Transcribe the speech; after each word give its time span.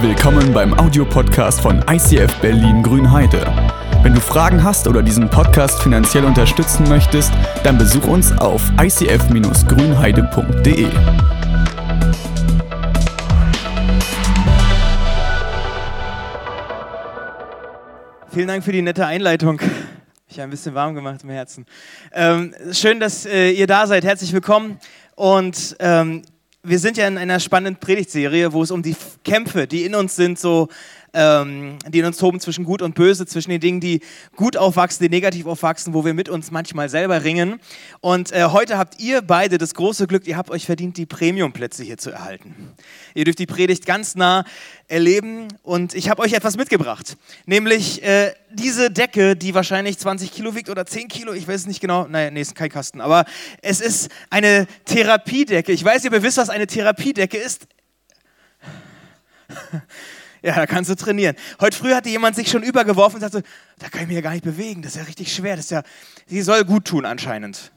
Willkommen 0.00 0.52
beim 0.52 0.78
Audiopodcast 0.78 1.60
von 1.60 1.84
ICF 1.90 2.32
Berlin 2.40 2.84
Grünheide. 2.84 3.44
Wenn 4.04 4.14
du 4.14 4.20
Fragen 4.20 4.62
hast 4.62 4.86
oder 4.86 5.02
diesen 5.02 5.28
Podcast 5.28 5.82
finanziell 5.82 6.24
unterstützen 6.24 6.88
möchtest, 6.88 7.32
dann 7.64 7.78
besuch 7.78 8.06
uns 8.06 8.30
auf 8.38 8.62
icf-grünheide.de. 8.80 10.86
Vielen 18.30 18.46
Dank 18.46 18.62
für 18.62 18.70
die 18.70 18.82
nette 18.82 19.04
Einleitung. 19.04 19.60
Ich 20.28 20.38
habe 20.38 20.44
ein 20.44 20.50
bisschen 20.50 20.74
warm 20.74 20.94
gemacht 20.94 21.24
im 21.24 21.30
Herzen. 21.30 21.66
Ähm, 22.12 22.54
schön, 22.70 23.00
dass 23.00 23.26
äh, 23.26 23.50
ihr 23.50 23.66
da 23.66 23.88
seid. 23.88 24.04
Herzlich 24.04 24.32
willkommen. 24.32 24.78
Und 25.16 25.74
ähm, 25.80 26.22
wir 26.68 26.78
sind 26.78 26.96
ja 26.96 27.08
in 27.08 27.18
einer 27.18 27.40
spannenden 27.40 27.80
Predigtserie, 27.80 28.52
wo 28.52 28.62
es 28.62 28.70
um 28.70 28.82
die 28.82 28.96
Kämpfe, 29.24 29.66
die 29.66 29.84
in 29.84 29.94
uns 29.94 30.16
sind, 30.16 30.38
so 30.38 30.68
ähm, 31.12 31.78
die 31.88 32.00
in 32.00 32.04
uns 32.04 32.16
toben 32.16 32.40
zwischen 32.40 32.64
Gut 32.64 32.82
und 32.82 32.94
Böse, 32.94 33.26
zwischen 33.26 33.50
den 33.50 33.60
Dingen, 33.60 33.80
die 33.80 34.00
gut 34.36 34.56
aufwachsen, 34.56 35.04
die 35.04 35.08
negativ 35.08 35.46
aufwachsen, 35.46 35.94
wo 35.94 36.04
wir 36.04 36.14
mit 36.14 36.28
uns 36.28 36.50
manchmal 36.50 36.88
selber 36.88 37.24
ringen. 37.24 37.60
Und 38.00 38.32
äh, 38.32 38.44
heute 38.46 38.78
habt 38.78 39.00
ihr 39.00 39.22
beide 39.22 39.58
das 39.58 39.74
große 39.74 40.06
Glück, 40.06 40.26
ihr 40.26 40.36
habt 40.36 40.50
euch 40.50 40.66
verdient, 40.66 40.96
die 40.96 41.06
Premiumplätze 41.06 41.84
hier 41.84 41.98
zu 41.98 42.10
erhalten. 42.10 42.72
Ihr 43.14 43.24
dürft 43.24 43.38
die 43.38 43.46
Predigt 43.46 43.86
ganz 43.86 44.14
nah 44.14 44.44
erleben 44.88 45.48
und 45.62 45.94
ich 45.94 46.08
habe 46.08 46.22
euch 46.22 46.32
etwas 46.32 46.56
mitgebracht, 46.56 47.16
nämlich 47.46 48.02
äh, 48.02 48.32
diese 48.50 48.90
Decke, 48.90 49.36
die 49.36 49.54
wahrscheinlich 49.54 49.98
20 49.98 50.32
Kilo 50.32 50.54
wiegt 50.54 50.70
oder 50.70 50.86
10 50.86 51.08
Kilo, 51.08 51.32
ich 51.32 51.46
weiß 51.46 51.62
es 51.62 51.66
nicht 51.66 51.80
genau, 51.80 52.06
naja, 52.06 52.30
nee, 52.30 52.40
ist 52.40 52.54
kein 52.54 52.70
Kasten, 52.70 53.00
aber 53.00 53.24
es 53.60 53.80
ist 53.80 54.10
eine 54.30 54.66
Therapiedecke. 54.86 55.72
Ich 55.72 55.84
weiß, 55.84 56.04
ihr 56.04 56.22
wisst, 56.22 56.38
was 56.38 56.50
eine 56.50 56.66
Therapiedecke 56.66 57.36
ist. 57.36 57.66
Ja, 60.48 60.54
da 60.54 60.64
kannst 60.64 60.88
du 60.88 60.96
trainieren. 60.96 61.36
Heute 61.60 61.76
früh 61.76 61.92
hatte 61.92 62.08
jemand 62.08 62.34
sich 62.34 62.48
schon 62.48 62.62
übergeworfen 62.62 63.16
und 63.16 63.20
sagte, 63.20 63.46
da 63.78 63.90
kann 63.90 64.00
ich 64.00 64.06
mich 64.06 64.14
ja 64.14 64.22
gar 64.22 64.30
nicht 64.30 64.44
bewegen, 64.44 64.80
das 64.80 64.92
ist 64.92 64.96
ja 64.96 65.04
richtig 65.04 65.30
schwer, 65.30 65.56
das 65.56 65.66
ist 65.66 65.70
ja, 65.72 65.82
sie 66.26 66.40
soll 66.40 66.64
gut 66.64 66.86
tun 66.86 67.04
anscheinend. 67.04 67.70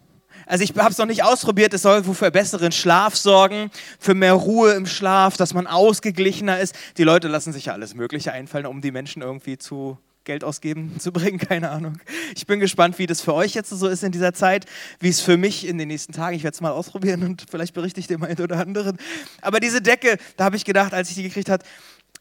Also 0.45 0.63
ich 0.63 0.73
habe 0.77 0.89
es 0.89 0.97
noch 0.97 1.05
nicht 1.05 1.21
ausprobiert, 1.21 1.73
es 1.73 1.81
soll 1.81 2.01
für 2.01 2.31
besseren 2.31 2.71
Schlaf 2.71 3.17
sorgen, 3.17 3.71
für 3.99 4.13
mehr 4.13 4.31
Ruhe 4.31 4.71
im 4.71 4.85
Schlaf, 4.85 5.35
dass 5.35 5.53
man 5.53 5.67
ausgeglichener 5.67 6.61
ist. 6.61 6.73
Die 6.95 7.03
Leute 7.03 7.27
lassen 7.27 7.51
sich 7.51 7.65
ja 7.65 7.73
alles 7.73 7.93
Mögliche 7.93 8.31
einfallen, 8.31 8.65
um 8.65 8.79
die 8.79 8.91
Menschen 8.91 9.21
irgendwie 9.21 9.57
zu 9.57 9.97
Geld 10.23 10.43
ausgeben 10.45 10.95
zu 10.99 11.11
bringen, 11.11 11.39
keine 11.39 11.71
Ahnung. 11.71 11.97
Ich 12.35 12.45
bin 12.45 12.61
gespannt, 12.61 12.99
wie 12.99 13.05
das 13.05 13.19
für 13.19 13.33
euch 13.33 13.53
jetzt 13.53 13.69
so 13.69 13.87
ist 13.89 14.03
in 14.03 14.13
dieser 14.13 14.33
Zeit, 14.33 14.65
wie 14.99 15.09
es 15.09 15.19
für 15.19 15.35
mich 15.35 15.67
in 15.67 15.77
den 15.77 15.89
nächsten 15.89 16.13
Tagen, 16.13 16.37
ich 16.37 16.43
werde 16.43 16.55
es 16.55 16.61
mal 16.61 16.71
ausprobieren 16.71 17.23
und 17.23 17.45
vielleicht 17.51 17.73
berichte 17.73 17.99
ich 17.99 18.07
dem 18.07 18.23
einen 18.23 18.39
oder 18.39 18.59
anderen. 18.59 18.97
Aber 19.41 19.59
diese 19.59 19.81
Decke, 19.81 20.17
da 20.37 20.45
habe 20.45 20.55
ich 20.55 20.63
gedacht, 20.63 20.93
als 20.93 21.09
ich 21.09 21.15
die 21.15 21.23
gekriegt 21.23 21.49
habe, 21.49 21.65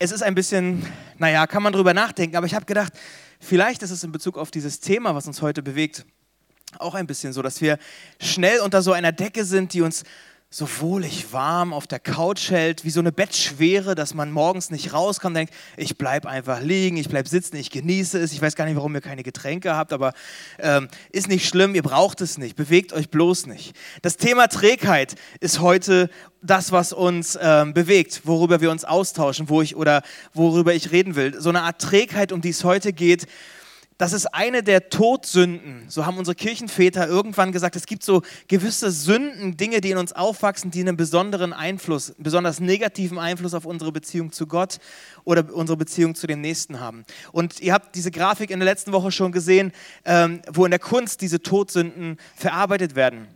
es 0.03 0.13
ist 0.13 0.23
ein 0.23 0.35
bisschen, 0.35 0.83
naja, 1.19 1.47
kann 1.47 1.63
man 1.63 1.75
drüber 1.75 1.93
nachdenken, 1.93 2.35
aber 2.35 2.47
ich 2.47 2.55
habe 2.55 2.65
gedacht, 2.65 2.95
vielleicht 3.39 3.83
ist 3.83 3.91
es 3.91 4.03
in 4.03 4.11
Bezug 4.11 4.39
auf 4.39 4.51
dieses 4.51 4.81
Thema, 4.81 5.15
was 5.15 5.27
uns 5.27 5.43
heute 5.43 5.63
bewegt, 5.63 6.07
auch 6.79 6.95
ein 6.95 7.07
bisschen 7.07 7.35
so, 7.35 7.43
dass 7.43 7.61
wir 7.61 7.79
schnell 8.19 8.61
unter 8.61 8.81
so 8.81 8.93
einer 8.93 9.13
Decke 9.13 9.45
sind, 9.45 9.75
die 9.75 9.83
uns 9.83 10.05
so 10.53 10.69
wohlig 10.81 11.33
warm 11.33 11.73
auf 11.73 11.87
der 11.87 12.01
Couch 12.01 12.51
hält, 12.51 12.85
wie 12.85 12.91
so 12.91 12.99
eine 12.99 13.13
Bettschwere, 13.13 13.95
dass 13.95 14.15
man 14.15 14.33
morgens 14.33 14.71
nicht 14.71 14.93
rauskommt 14.93 15.37
denkt, 15.37 15.55
ich 15.77 15.97
bleibe 15.97 16.29
einfach 16.29 16.61
liegen, 16.61 16.97
ich 16.97 17.09
bleibe 17.09 17.29
sitzen, 17.29 17.55
ich 17.55 17.71
genieße 17.71 18.19
es. 18.19 18.33
Ich 18.33 18.43
weiß 18.43 18.57
gar 18.57 18.65
nicht, 18.65 18.75
warum 18.75 18.93
ihr 18.97 19.01
keine 19.01 19.23
Getränke 19.23 19.77
habt, 19.77 19.93
aber 19.93 20.13
ähm, 20.59 20.89
ist 21.13 21.29
nicht 21.29 21.49
schlimm, 21.49 21.77
ihr 21.77 21.85
braucht 21.85 22.21
es 22.21 22.37
nicht, 22.37 22.57
bewegt 22.57 22.93
euch 22.93 23.11
bloß 23.11 23.47
nicht. 23.47 23.77
Das 24.03 24.17
Thema 24.17 24.49
Trägheit 24.49 25.15
ist 25.39 25.61
heute 25.61 26.11
das, 26.43 26.73
was 26.73 26.93
uns 26.93 27.39
ähm, 27.41 27.73
bewegt, 27.73 28.23
worüber 28.25 28.61
wir 28.61 28.73
uns 28.73 28.85
austauschen, 28.85 29.49
wo 29.49 29.63
ich 29.63 29.77
oder 29.77 30.03
worüber 30.35 30.75
ich 30.75 30.91
reden 30.91 31.15
will. 31.15 31.41
So 31.41 31.51
eine 31.51 31.63
Art 31.63 31.81
Trägheit, 31.81 32.33
um 32.33 32.41
die 32.41 32.51
es 32.51 32.65
heute 32.65 32.93
geht, 32.93 33.29
das 34.01 34.15
ist 34.15 34.33
eine 34.33 34.63
der 34.63 34.89
Todsünden. 34.89 35.85
So 35.89 36.07
haben 36.07 36.17
unsere 36.17 36.35
Kirchenväter 36.35 37.07
irgendwann 37.07 37.53
gesagt, 37.53 37.77
es 37.77 37.85
gibt 37.85 38.03
so 38.03 38.23
gewisse 38.49 38.91
Sünden, 38.91 39.59
Dinge, 39.59 39.83
die 39.83 39.91
in 39.91 39.99
uns 39.99 40.15
aufwachsen, 40.15 40.71
die 40.71 40.81
einen 40.81 40.97
besonderen 40.97 41.53
Einfluss, 41.53 42.09
einen 42.09 42.23
besonders 42.23 42.61
negativen 42.61 43.19
Einfluss 43.19 43.53
auf 43.53 43.67
unsere 43.67 43.93
Beziehung 43.93 44.33
zu 44.33 44.47
Gott 44.47 44.79
oder 45.25 45.53
unsere 45.53 45.77
Beziehung 45.77 46.15
zu 46.15 46.27
dem 46.27 46.41
Nächsten 46.41 46.81
haben. 46.81 47.05
Und 47.31 47.61
ihr 47.61 47.75
habt 47.75 47.95
diese 47.95 48.11
Grafik 48.11 48.51
in 48.51 48.59
der 48.59 48.65
letzten 48.65 48.93
Woche 48.93 49.13
schon 49.13 49.33
gesehen, 49.33 49.71
ähm, 50.07 50.41
wo 50.51 50.65
in 50.65 50.71
der 50.71 50.81
Kunst 50.81 51.21
diese 51.21 51.43
Todsünden 51.43 52.17
verarbeitet 52.35 52.95
werden. 52.95 53.29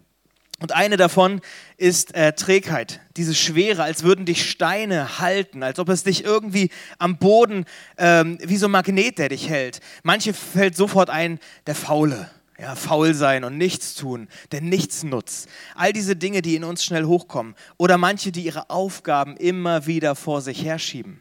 Und 0.61 0.73
eine 0.73 0.97
davon 0.97 1.41
ist 1.77 2.15
äh, 2.15 2.33
Trägheit, 2.33 3.01
diese 3.17 3.35
Schwere, 3.35 3.83
als 3.83 4.05
würden 4.05 4.25
dich 4.25 4.49
Steine 4.49 5.19
halten, 5.19 5.63
als 5.63 5.79
ob 5.79 5.89
es 5.89 6.05
dich 6.05 6.25
irgendwie 6.25 6.71
am 6.99 7.19
Boden 7.19 7.65
ähm, 7.99 8.39
wie 8.41 8.57
so 8.57 8.67
ein 8.67 8.71
Magnet, 8.71 9.19
der 9.19 9.29
dich 9.31 9.49
hält. 9.49 9.81
Manche 10.05 10.33
fällt 10.33 10.77
sofort 10.77 11.11
ein, 11.11 11.41
der 11.67 11.75
Faule. 11.75 12.31
Ja, 12.57 12.77
faul 12.77 13.15
sein 13.15 13.43
und 13.43 13.59
nichts 13.59 13.97
tun, 13.97 14.29
der 14.53 14.61
Nichtsnutz. 14.61 15.47
All 15.75 15.93
diese 15.93 16.15
Dinge, 16.15 16.41
die 16.41 16.55
in 16.55 16.63
uns 16.63 16.85
schnell 16.85 17.05
hochkommen. 17.05 17.57
Oder 17.79 17.99
manche, 17.99 18.31
die 18.31 18.45
ihre 18.45 18.71
Aufgaben 18.71 19.37
immer 19.37 19.87
wieder 19.87 20.15
vor 20.15 20.41
sich 20.41 20.65
herschieben. 20.65 21.21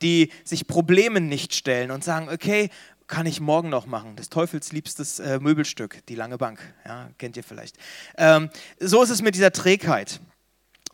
Die 0.00 0.32
sich 0.42 0.66
Problemen 0.66 1.28
nicht 1.28 1.54
stellen 1.54 1.90
und 1.90 2.02
sagen, 2.02 2.30
okay, 2.30 2.70
kann 3.06 3.26
ich 3.26 3.40
morgen 3.40 3.68
noch 3.68 3.86
machen. 3.86 4.16
Des 4.16 4.30
Teufels 4.30 4.72
liebstes 4.72 5.20
äh, 5.20 5.38
Möbelstück, 5.38 6.04
die 6.06 6.14
lange 6.14 6.38
Bank. 6.38 6.60
Ja, 6.86 7.10
kennt 7.18 7.36
ihr 7.36 7.44
vielleicht. 7.44 7.76
Ähm, 8.16 8.50
so 8.80 9.02
ist 9.02 9.10
es 9.10 9.22
mit 9.22 9.34
dieser 9.34 9.52
Trägheit. 9.52 10.20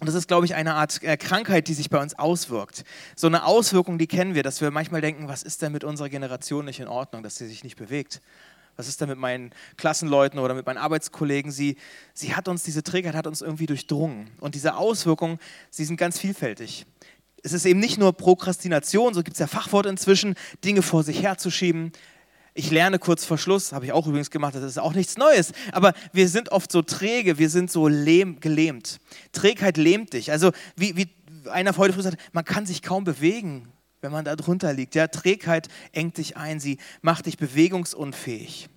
Und 0.01 0.07
das 0.07 0.15
ist, 0.15 0.29
glaube 0.29 0.47
ich, 0.47 0.55
eine 0.55 0.75
Art 0.75 1.03
äh, 1.03 1.17
Krankheit, 1.17 1.69
die 1.69 1.75
sich 1.75 1.91
bei 1.91 2.01
uns 2.01 2.19
auswirkt. 2.19 2.85
So 3.17 3.27
eine 3.27 3.45
Auswirkung, 3.45 3.99
die 3.99 4.07
kennen 4.07 4.35
wir, 4.35 4.43
dass 4.43 4.61
wir 4.61 4.71
manchmal 4.71 5.03
denken, 5.03 5.29
was 5.29 5.43
ist 5.43 5.61
denn 5.61 5.73
mit 5.73 5.85
unserer 5.85 6.09
Generation 6.09 6.65
nicht 6.65 6.81
in 6.81 6.89
Ordnung, 6.89 7.23
dass 7.23 7.37
sie 7.37 7.47
sich 7.47 7.65
nicht 7.65 7.77
bewegt? 7.77 8.23
Was 8.77 8.89
ist 8.89 9.01
denn 9.03 9.11
mit 9.11 9.19
meinen 9.19 9.51
Klassenleuten 9.77 10.39
oder 10.39 10.55
mit 10.55 10.65
meinen 10.65 10.79
Arbeitskollegen? 10.79 11.53
Sie, 11.53 11.77
sie 12.15 12.35
hat 12.35 12.49
uns, 12.49 12.63
diese 12.63 12.83
Trägheit 12.83 13.15
hat 13.15 13.27
uns 13.27 13.43
irgendwie 13.43 13.67
durchdrungen. 13.67 14.31
Und 14.41 14.55
diese 14.55 14.77
Auswirkungen, 14.77 15.39
sie 15.69 15.85
sind 15.85 15.99
ganz 15.99 16.19
vielfältig 16.19 16.87
es 17.43 17.53
ist 17.53 17.65
eben 17.65 17.81
nicht 17.81 17.99
nur 17.99 18.13
Prokrastination, 18.13 19.15
so 19.15 19.23
gibt 19.23 19.35
es 19.35 19.39
ja 19.41 19.47
Fachwort 19.47 19.87
inzwischen, 19.87 20.35
Dinge 20.65 20.83
vor 20.83 21.03
sich 21.03 21.23
herzuschieben. 21.23 21.93
Ich 22.53 22.71
lerne 22.71 22.99
kurz 22.99 23.25
vor 23.25 23.39
Schluss, 23.39 23.73
habe 23.73 23.85
ich 23.85 23.93
auch 23.93 24.07
übrigens 24.07 24.31
gemacht, 24.31 24.55
das 24.55 24.65
ist 24.65 24.79
auch 24.79 24.93
nichts 24.93 25.17
Neues. 25.17 25.53
Aber 25.73 25.95
wir 26.13 26.29
sind 26.29 26.53
oft 26.53 26.73
so 26.73 26.83
träge, 26.83 27.39
wir 27.39 27.49
sind 27.49 27.71
so 27.71 27.87
lehm, 27.89 28.41
gelähmt. 28.41 28.99
Trägheit 29.33 29.77
lähmt 29.77 30.13
dich. 30.13 30.33
Also 30.33 30.51
wie, 30.77 30.97
wie 30.97 31.09
einer 31.51 31.77
heute 31.77 31.95
früh 31.95 32.03
sagt, 32.03 32.19
man 32.33 32.45
kann 32.45 32.67
sich 32.67 32.83
kaum 32.83 33.05
bewegen, 33.05 33.69
wenn 34.01 34.13
man 34.13 34.25
da 34.25 34.37
drunter 34.37 34.73
liegt. 34.73 34.95
Ja, 34.95 35.07
Trägheit 35.07 35.69
engt 35.93 36.19
dich 36.19 36.37
ein, 36.37 36.61
sie 36.61 36.79
macht 37.03 37.27
dich 37.27 37.39
bewegungsunfähig. 37.39 38.69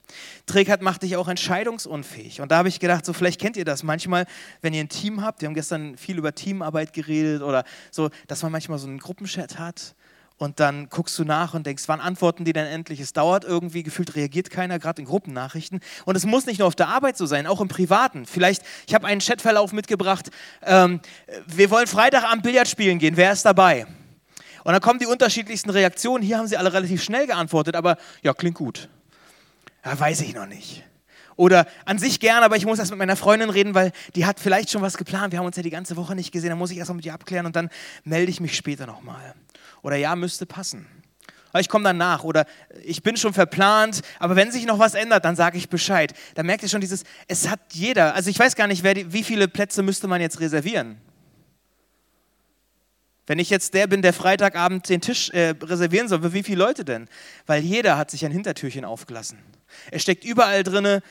Trägheit 0.46 0.82
macht 0.82 1.04
dich 1.04 1.16
auch 1.16 1.28
entscheidungsunfähig. 1.28 2.42
Und 2.42 2.52
da 2.52 2.58
habe 2.58 2.70
ich 2.70 2.80
gedacht, 2.80 3.06
so 3.06 3.14
vielleicht 3.14 3.40
kennt 3.40 3.58
ihr 3.58 3.66
das 3.66 3.84
manchmal, 3.84 4.26
wenn 4.62 4.74
ihr 4.74 4.82
ein 4.82 4.90
Team 4.90 5.22
habt. 5.22 5.42
Wir 5.42 5.48
haben 5.48 5.56
gestern 5.56 5.98
viel 5.98 6.18
über 6.18 6.36
Teamarbeit 6.36 6.94
geredet 6.94 7.42
oder 7.42 7.64
so, 7.92 8.10
dass 8.28 8.44
man 8.44 8.52
manchmal 8.52 8.78
so 8.80 8.88
einen 8.88 9.00
Gruppenchat 9.00 9.58
hat 9.58 9.96
und 10.38 10.60
dann 10.60 10.90
guckst 10.90 11.18
du 11.20 11.24
nach 11.24 11.54
und 11.54 11.66
denkst, 11.66 11.84
wann 11.88 12.02
antworten 12.02 12.44
die 12.44 12.54
denn 12.54 12.66
endlich? 12.66 13.00
Es 13.00 13.14
dauert 13.14 13.46
irgendwie, 13.46 13.84
gefühlt 13.84 14.16
reagiert 14.16 14.50
keiner, 14.50 14.80
gerade 14.80 15.02
in 15.02 15.08
Gruppennachrichten. 15.08 15.80
Und 16.06 16.16
es 16.16 16.26
muss 16.26 16.46
nicht 16.46 16.60
nur 16.60 16.68
auf 16.68 16.76
der 16.76 16.90
Arbeit 16.90 17.18
so 17.18 17.26
sein, 17.26 17.48
auch 17.48 17.62
im 17.62 17.68
Privaten. 17.68 18.26
Vielleicht, 18.26 18.64
ich 18.88 18.94
habe 18.94 19.08
einen 19.08 19.22
Chatverlauf 19.22 19.74
mitgebracht, 19.74 20.30
ähm, 20.64 21.00
wir 21.48 21.70
wollen 21.70 21.88
Freitagabend 21.88 22.44
Billard 22.44 22.68
spielen 22.68 23.00
gehen, 23.00 23.16
wer 23.16 23.32
ist 23.32 23.46
dabei? 23.46 23.86
Und 24.64 24.72
dann 24.72 24.82
kommen 24.82 25.00
die 25.00 25.06
unterschiedlichsten 25.06 25.70
Reaktionen. 25.70 26.24
Hier 26.24 26.38
haben 26.38 26.48
sie 26.48 26.58
alle 26.58 26.72
relativ 26.72 27.04
schnell 27.04 27.28
geantwortet, 27.28 27.76
aber 27.76 27.98
ja, 28.22 28.34
klingt 28.34 28.56
gut. 28.56 28.90
Ja, 29.84 30.00
weiß 30.00 30.22
ich 30.22 30.34
noch 30.34 30.46
nicht. 30.46 30.84
Oder 31.36 31.66
an 31.86 31.98
sich 31.98 32.20
gern, 32.20 32.44
aber 32.44 32.56
ich 32.56 32.66
muss 32.66 32.80
erst 32.80 32.92
mit 32.92 33.00
meiner 33.00 33.16
Freundin 33.16 33.50
reden, 33.50 33.74
weil 33.74 33.92
die 34.16 34.26
hat 34.26 34.40
vielleicht 34.40 34.70
schon 34.70 34.82
was 34.82 34.98
geplant. 34.98 35.32
Wir 35.32 35.40
haben 35.40 35.46
uns 35.46 35.58
ja 35.58 35.64
die 35.64 35.70
ganze 35.70 35.96
Woche 35.96 36.16
nicht 36.16 36.32
gesehen. 36.32 36.50
Dann 36.50 36.60
muss 36.60 36.72
ich 36.72 36.78
erst 36.78 36.90
mal 36.90 36.96
mit 36.96 37.06
ihr 37.06 37.14
abklären 37.14 37.46
und 37.46 37.56
dann 37.56 37.70
melde 38.04 38.30
ich 38.30 38.40
mich 38.40 38.56
später 38.56 38.86
nochmal. 38.86 39.34
Oder 39.82 39.96
ja, 39.96 40.16
müsste 40.16 40.46
passen. 40.46 40.88
Ich 41.60 41.70
komme 41.70 41.84
dann 41.84 41.98
nach. 41.98 42.24
Oder 42.24 42.46
ich 42.84 43.04
bin 43.04 43.18
schon 43.18 43.34
verplant, 43.34 44.02
aber 44.20 44.36
wenn 44.36 44.52
sich 44.52 44.66
noch 44.66 44.80
was 44.80 44.94
ändert, 44.94 45.26
dann 45.26 45.36
sage 45.36 45.58
ich 45.58 45.70
Bescheid. 45.70 46.14
Da 46.36 46.44
merkt 46.44 46.64
ihr 46.64 46.70
schon 46.70 46.82
dieses, 46.82 47.04
es 47.28 47.50
hat 47.50 47.60
jeder. 47.72 48.16
Also 48.16 48.30
ich 48.30 48.40
weiß 48.40 48.56
gar 48.56 48.68
nicht, 48.68 48.86
die, 48.86 49.12
wie 49.12 49.24
viele 49.24 49.48
Plätze 49.48 49.84
müsste 49.84 50.08
man 50.08 50.22
jetzt 50.22 50.40
reservieren. 50.40 50.98
Wenn 53.26 53.40
ich 53.40 53.50
jetzt 53.50 53.74
der 53.74 53.88
bin, 53.88 54.02
der 54.02 54.14
Freitagabend 54.14 54.90
den 54.90 55.02
Tisch 55.02 55.30
äh, 55.30 55.56
reservieren 55.62 56.08
soll, 56.08 56.22
für 56.22 56.34
wie 56.34 56.44
viele 56.44 56.58
Leute 56.58 56.84
denn? 56.84 57.08
Weil 57.46 57.64
jeder 57.64 57.98
hat 57.98 58.12
sich 58.12 58.26
ein 58.26 58.32
Hintertürchen 58.32 58.84
aufgelassen. 58.84 59.40
Es 59.92 60.02
steckt 60.02 60.26
überall 60.26 60.64
drinne, 60.64 61.02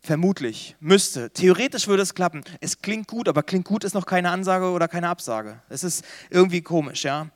vermutlich, 0.00 0.76
müsste. 0.80 1.30
Theoretisch 1.30 1.88
würde 1.88 2.02
es 2.02 2.14
klappen. 2.14 2.44
Es 2.60 2.82
klingt 2.82 3.08
gut, 3.08 3.28
aber 3.28 3.42
klingt 3.42 3.64
gut 3.64 3.84
ist 3.84 3.94
noch 3.94 4.06
keine 4.06 4.30
Ansage 4.30 4.70
oder 4.70 4.86
keine 4.86 5.08
Absage. 5.08 5.60
Es 5.68 5.82
ist 5.82 6.04
irgendwie 6.30 6.60
komisch, 6.60 7.04
ja. 7.04 7.28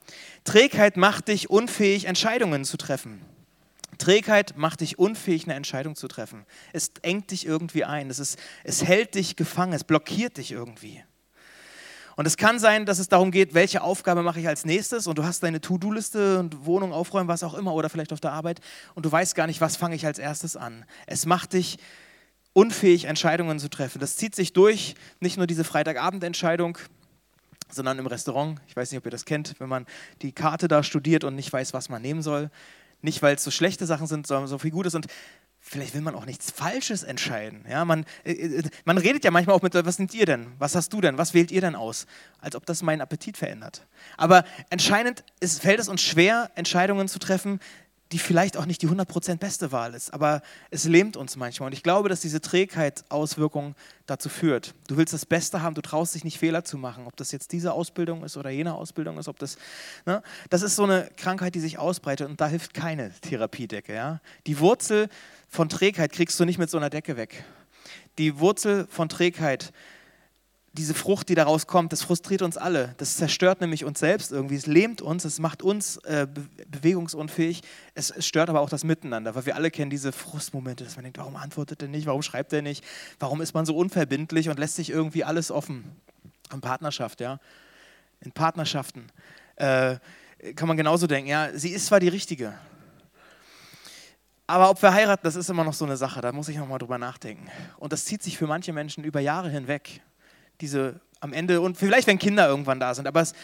Trägheit 0.44 0.96
macht 0.96 1.28
dich 1.28 1.50
unfähig, 1.50 2.04
Entscheidungen 2.04 2.64
zu 2.64 2.76
treffen. 2.76 3.22
Trägheit 3.98 4.56
macht 4.56 4.80
dich 4.80 4.98
unfähig, 4.98 5.44
eine 5.44 5.54
Entscheidung 5.54 5.94
zu 5.94 6.08
treffen. 6.08 6.46
Es 6.72 6.92
engt 7.02 7.30
dich 7.30 7.44
irgendwie 7.44 7.84
ein. 7.84 8.08
Es, 8.08 8.18
ist, 8.18 8.38
es 8.64 8.84
hält 8.84 9.14
dich 9.14 9.36
gefangen, 9.36 9.72
es 9.72 9.84
blockiert 9.84 10.38
dich 10.38 10.52
irgendwie. 10.52 11.04
Und 12.20 12.26
es 12.26 12.36
kann 12.36 12.58
sein, 12.58 12.84
dass 12.84 12.98
es 12.98 13.08
darum 13.08 13.30
geht, 13.30 13.54
welche 13.54 13.80
Aufgabe 13.80 14.22
mache 14.22 14.40
ich 14.40 14.46
als 14.46 14.66
nächstes 14.66 15.06
und 15.06 15.16
du 15.16 15.24
hast 15.24 15.42
deine 15.42 15.62
To-Do-Liste 15.62 16.38
und 16.38 16.66
Wohnung 16.66 16.92
aufräumen, 16.92 17.28
was 17.28 17.42
auch 17.42 17.54
immer 17.54 17.72
oder 17.72 17.88
vielleicht 17.88 18.12
auf 18.12 18.20
der 18.20 18.32
Arbeit 18.32 18.60
und 18.94 19.06
du 19.06 19.10
weißt 19.10 19.34
gar 19.34 19.46
nicht, 19.46 19.62
was 19.62 19.76
fange 19.78 19.94
ich 19.94 20.04
als 20.04 20.18
erstes 20.18 20.54
an. 20.54 20.84
Es 21.06 21.24
macht 21.24 21.54
dich 21.54 21.78
unfähig, 22.52 23.06
Entscheidungen 23.06 23.58
zu 23.58 23.70
treffen. 23.70 24.00
Das 24.00 24.18
zieht 24.18 24.34
sich 24.34 24.52
durch, 24.52 24.96
nicht 25.20 25.38
nur 25.38 25.46
diese 25.46 25.64
Freitagabendentscheidung, 25.64 26.76
sondern 27.70 27.98
im 27.98 28.06
Restaurant. 28.06 28.60
Ich 28.68 28.76
weiß 28.76 28.90
nicht, 28.90 28.98
ob 28.98 29.06
ihr 29.06 29.10
das 29.10 29.24
kennt, 29.24 29.54
wenn 29.58 29.70
man 29.70 29.86
die 30.20 30.32
Karte 30.32 30.68
da 30.68 30.82
studiert 30.82 31.24
und 31.24 31.36
nicht 31.36 31.50
weiß, 31.50 31.72
was 31.72 31.88
man 31.88 32.02
nehmen 32.02 32.20
soll. 32.20 32.50
Nicht, 33.00 33.22
weil 33.22 33.36
es 33.36 33.44
so 33.44 33.50
schlechte 33.50 33.86
Sachen 33.86 34.06
sind, 34.06 34.26
sondern 34.26 34.46
so 34.46 34.58
viel 34.58 34.72
Gutes. 34.72 34.94
Und 34.94 35.06
vielleicht 35.60 35.94
will 35.94 36.00
man 36.00 36.14
auch 36.14 36.26
nichts 36.26 36.50
Falsches 36.50 37.02
entscheiden. 37.02 37.64
Ja, 37.68 37.84
man, 37.84 38.04
äh, 38.24 38.32
äh, 38.32 38.62
man 38.84 38.98
redet 38.98 39.24
ja 39.24 39.30
manchmal 39.30 39.54
auch 39.56 39.62
mit, 39.62 39.74
was 39.74 39.98
nimmt 39.98 40.14
ihr 40.14 40.26
denn? 40.26 40.48
Was 40.58 40.74
hast 40.74 40.92
du 40.92 41.00
denn? 41.00 41.18
Was 41.18 41.34
wählt 41.34 41.50
ihr 41.50 41.60
denn 41.60 41.76
aus? 41.76 42.06
Als 42.40 42.56
ob 42.56 42.66
das 42.66 42.82
meinen 42.82 43.00
Appetit 43.00 43.36
verändert. 43.36 43.86
Aber 44.16 44.44
anscheinend 44.70 45.24
ist, 45.40 45.60
fällt 45.60 45.80
es 45.80 45.88
uns 45.88 46.02
schwer, 46.02 46.50
Entscheidungen 46.54 47.08
zu 47.08 47.18
treffen, 47.18 47.60
die 48.12 48.18
vielleicht 48.18 48.56
auch 48.56 48.66
nicht 48.66 48.82
die 48.82 48.88
100% 48.88 49.36
beste 49.36 49.70
Wahl 49.70 49.94
ist, 49.94 50.12
aber 50.12 50.42
es 50.70 50.84
lähmt 50.84 51.16
uns 51.16 51.36
manchmal. 51.36 51.68
Und 51.68 51.72
ich 51.72 51.84
glaube, 51.84 52.08
dass 52.08 52.20
diese 52.20 52.40
Trägheit 52.40 53.04
Auswirkungen 53.08 53.76
dazu 54.06 54.28
führt. 54.28 54.74
Du 54.88 54.96
willst 54.96 55.14
das 55.14 55.24
Beste 55.24 55.62
haben, 55.62 55.74
du 55.74 55.80
traust 55.80 56.16
dich 56.16 56.24
nicht 56.24 56.38
Fehler 56.38 56.64
zu 56.64 56.76
machen, 56.76 57.06
ob 57.06 57.16
das 57.16 57.30
jetzt 57.30 57.52
diese 57.52 57.72
Ausbildung 57.72 58.24
ist 58.24 58.36
oder 58.36 58.50
jene 58.50 58.74
Ausbildung 58.74 59.16
ist, 59.18 59.28
ob 59.28 59.38
das, 59.38 59.58
ne? 60.06 60.22
das 60.48 60.62
ist 60.62 60.74
so 60.74 60.82
eine 60.82 61.08
Krankheit, 61.16 61.54
die 61.54 61.60
sich 61.60 61.78
ausbreitet 61.78 62.28
und 62.28 62.40
da 62.40 62.48
hilft 62.48 62.74
keine 62.74 63.12
Therapiedecke. 63.20 63.94
Ja? 63.94 64.20
Die 64.48 64.58
Wurzel 64.58 65.08
von 65.50 65.68
Trägheit 65.68 66.12
kriegst 66.12 66.40
du 66.40 66.46
nicht 66.46 66.58
mit 66.58 66.70
so 66.70 66.78
einer 66.78 66.88
Decke 66.88 67.18
weg. 67.18 67.44
Die 68.18 68.38
Wurzel 68.38 68.86
von 68.88 69.08
Trägheit 69.08 69.72
diese 70.72 70.94
Frucht, 70.94 71.28
die 71.28 71.34
daraus 71.34 71.66
kommt, 71.66 71.92
das 71.92 72.02
frustriert 72.02 72.42
uns 72.42 72.56
alle. 72.56 72.94
Das 72.98 73.16
zerstört 73.16 73.60
nämlich 73.60 73.84
uns 73.84 73.98
selbst 73.98 74.30
irgendwie. 74.30 74.54
Es 74.54 74.66
lähmt 74.66 75.02
uns, 75.02 75.24
es 75.24 75.40
macht 75.40 75.62
uns 75.62 75.96
äh, 76.04 76.28
bewegungsunfähig. 76.68 77.62
Es, 77.94 78.10
es, 78.10 78.24
stört 78.24 78.48
aber 78.48 78.60
auch 78.60 78.70
das 78.70 78.84
Miteinander, 78.84 79.34
weil 79.34 79.46
wir 79.46 79.56
alle 79.56 79.72
kennen 79.72 79.90
diese 79.90 80.12
Frustmomente, 80.12 80.84
dass 80.84 80.94
man 80.94 81.02
denkt, 81.02 81.18
warum 81.18 81.34
antwortet 81.34 81.82
er 81.82 81.88
nicht, 81.88 82.06
warum 82.06 82.22
schreibt 82.22 82.52
er 82.52 82.62
nicht, 82.62 82.84
warum 83.18 83.40
ist 83.40 83.52
man 83.52 83.66
so 83.66 83.76
unverbindlich 83.76 84.48
und 84.48 84.60
lässt 84.60 84.76
sich 84.76 84.90
irgendwie 84.90 85.24
alles 85.24 85.50
offen. 85.50 85.84
In 86.52 86.60
Partnerschaft, 86.60 87.20
ja. 87.20 87.40
In 88.20 88.30
Partnerschaften 88.30 89.06
äh, 89.56 89.96
kann 90.54 90.68
man 90.68 90.76
genauso 90.76 91.08
denken, 91.08 91.30
ja, 91.30 91.50
sie 91.52 91.70
ist 91.70 91.86
zwar 91.86 91.98
die 91.98 92.08
Richtige, 92.08 92.54
aber 94.50 94.70
ob 94.70 94.82
wir 94.82 94.92
heiraten, 94.92 95.22
das 95.22 95.36
ist 95.36 95.48
immer 95.48 95.64
noch 95.64 95.74
so 95.74 95.84
eine 95.84 95.96
Sache, 95.96 96.20
da 96.20 96.32
muss 96.32 96.48
ich 96.48 96.56
nochmal 96.56 96.78
drüber 96.78 96.98
nachdenken. 96.98 97.48
Und 97.78 97.92
das 97.92 98.04
zieht 98.04 98.22
sich 98.22 98.36
für 98.36 98.46
manche 98.46 98.72
Menschen 98.72 99.04
über 99.04 99.20
Jahre 99.20 99.48
hinweg 99.48 100.00
diese 100.60 101.00
am 101.20 101.32
Ende 101.32 101.60
und 101.60 101.76
vielleicht 101.76 102.06
wenn 102.06 102.18
Kinder 102.18 102.48
irgendwann 102.48 102.80
da 102.80 102.94
sind, 102.94 103.06
aber 103.06 103.20
es, 103.20 103.34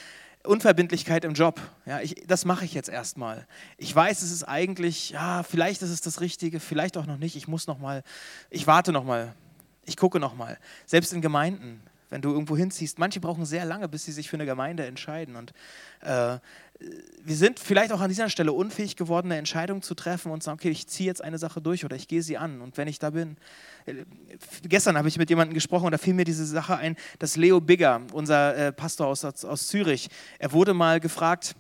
Unverbindlichkeit 0.44 1.24
im 1.24 1.34
Job, 1.34 1.60
ja, 1.84 2.00
ich, 2.00 2.14
das 2.26 2.44
mache 2.44 2.64
ich 2.64 2.72
jetzt 2.72 2.88
erstmal. 2.88 3.46
Ich 3.76 3.94
weiß, 3.94 4.22
es 4.22 4.30
ist 4.30 4.44
eigentlich, 4.44 5.10
ja, 5.10 5.42
vielleicht 5.42 5.82
ist 5.82 5.90
es 5.90 6.00
das 6.00 6.20
Richtige, 6.20 6.60
vielleicht 6.60 6.96
auch 6.96 7.06
noch 7.06 7.18
nicht. 7.18 7.36
Ich 7.36 7.48
muss 7.48 7.66
noch 7.66 7.78
mal, 7.78 8.02
ich 8.48 8.66
warte 8.66 8.92
noch 8.92 9.04
mal, 9.04 9.34
ich 9.84 9.96
gucke 9.96 10.20
noch 10.20 10.34
mal. 10.34 10.58
Selbst 10.86 11.12
in 11.12 11.20
Gemeinden, 11.20 11.82
wenn 12.10 12.22
du 12.22 12.30
irgendwo 12.30 12.56
hinziehst, 12.56 12.98
manche 12.98 13.20
brauchen 13.20 13.44
sehr 13.44 13.64
lange, 13.64 13.88
bis 13.88 14.04
sie 14.04 14.12
sich 14.12 14.28
für 14.28 14.36
eine 14.36 14.46
Gemeinde 14.46 14.86
entscheiden. 14.86 15.36
Und 15.36 15.52
äh, 16.02 16.38
wir 17.24 17.36
sind 17.36 17.58
vielleicht 17.58 17.92
auch 17.92 18.00
an 18.00 18.08
dieser 18.08 18.28
Stelle 18.28 18.52
unfähig 18.52 18.96
geworden, 18.96 19.28
eine 19.28 19.38
Entscheidung 19.38 19.82
zu 19.82 19.94
treffen 19.94 20.30
und 20.30 20.42
sagen, 20.42 20.58
okay, 20.58 20.70
ich 20.70 20.86
ziehe 20.86 21.06
jetzt 21.06 21.22
eine 21.22 21.38
Sache 21.38 21.60
durch 21.60 21.84
oder 21.84 21.96
ich 21.96 22.08
gehe 22.08 22.22
sie 22.22 22.36
an. 22.36 22.60
Und 22.60 22.76
wenn 22.76 22.88
ich 22.88 22.98
da 22.98 23.10
bin, 23.10 23.36
äh, 23.86 24.04
gestern 24.62 24.96
habe 24.96 25.08
ich 25.08 25.18
mit 25.18 25.30
jemandem 25.30 25.54
gesprochen 25.54 25.86
und 25.86 25.92
da 25.92 25.98
fiel 25.98 26.14
mir 26.14 26.24
diese 26.24 26.46
Sache 26.46 26.76
ein, 26.76 26.96
dass 27.18 27.36
Leo 27.36 27.60
Bigger, 27.60 28.02
unser 28.12 28.56
äh, 28.56 28.72
Pastor 28.72 29.06
aus, 29.06 29.24
aus 29.24 29.66
Zürich, 29.66 30.08
er 30.38 30.52
wurde 30.52 30.74
mal 30.74 31.00
gefragt, 31.00 31.56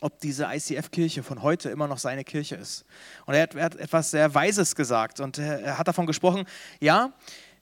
ob 0.00 0.20
diese 0.20 0.44
ICF-Kirche 0.44 1.22
von 1.22 1.42
heute 1.42 1.70
immer 1.70 1.88
noch 1.88 1.98
seine 1.98 2.24
Kirche 2.24 2.56
ist. 2.56 2.84
Und 3.24 3.34
er 3.34 3.42
hat, 3.42 3.54
er 3.54 3.64
hat 3.64 3.76
etwas 3.76 4.10
sehr 4.10 4.34
Weises 4.34 4.74
gesagt 4.74 5.20
und 5.20 5.38
er, 5.38 5.60
er 5.60 5.78
hat 5.78 5.88
davon 5.88 6.06
gesprochen, 6.06 6.44
ja, 6.80 7.12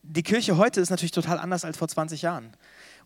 die 0.07 0.23
Kirche 0.23 0.57
heute 0.57 0.81
ist 0.81 0.91
natürlich 0.91 1.13
total 1.13 1.39
anders 1.39 1.65
als 1.65 1.79
vor 1.79 1.89
20 1.89 2.23
Jahren. 2.23 2.55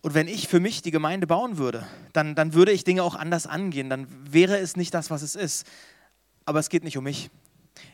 Und 0.01 0.15
wenn 0.15 0.29
ich 0.29 0.49
für 0.49 0.61
mich 0.61 0.83
die 0.83 0.91
Gemeinde 0.91 1.27
bauen 1.27 1.59
würde, 1.59 1.87
dann, 2.13 2.35
dann 2.35 2.55
würde 2.55 2.73
ich 2.73 2.85
Dinge 2.85 3.03
auch 3.03 3.15
anders 3.15 3.47
angehen. 3.47 3.89
Dann 3.89 4.07
wäre 4.31 4.59
es 4.59 4.77
nicht 4.77 4.95
das, 4.95 5.11
was 5.11 5.23
es 5.23 5.35
ist. 5.35 5.67
Aber 6.45 6.61
es 6.61 6.69
geht 6.69 6.85
nicht 6.85 6.97
um 6.97 7.05
mich. 7.05 7.31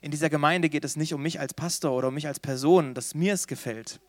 In 0.00 0.10
dieser 0.10 0.30
Gemeinde 0.30 0.68
geht 0.68 0.84
es 0.84 0.96
nicht 0.96 1.12
um 1.14 1.22
mich 1.22 1.40
als 1.40 1.54
Pastor 1.54 1.92
oder 1.92 2.08
um 2.08 2.14
mich 2.14 2.26
als 2.26 2.40
Person, 2.40 2.94
dass 2.94 3.14
mir 3.14 3.34
es 3.34 3.46
gefällt, 3.46 4.00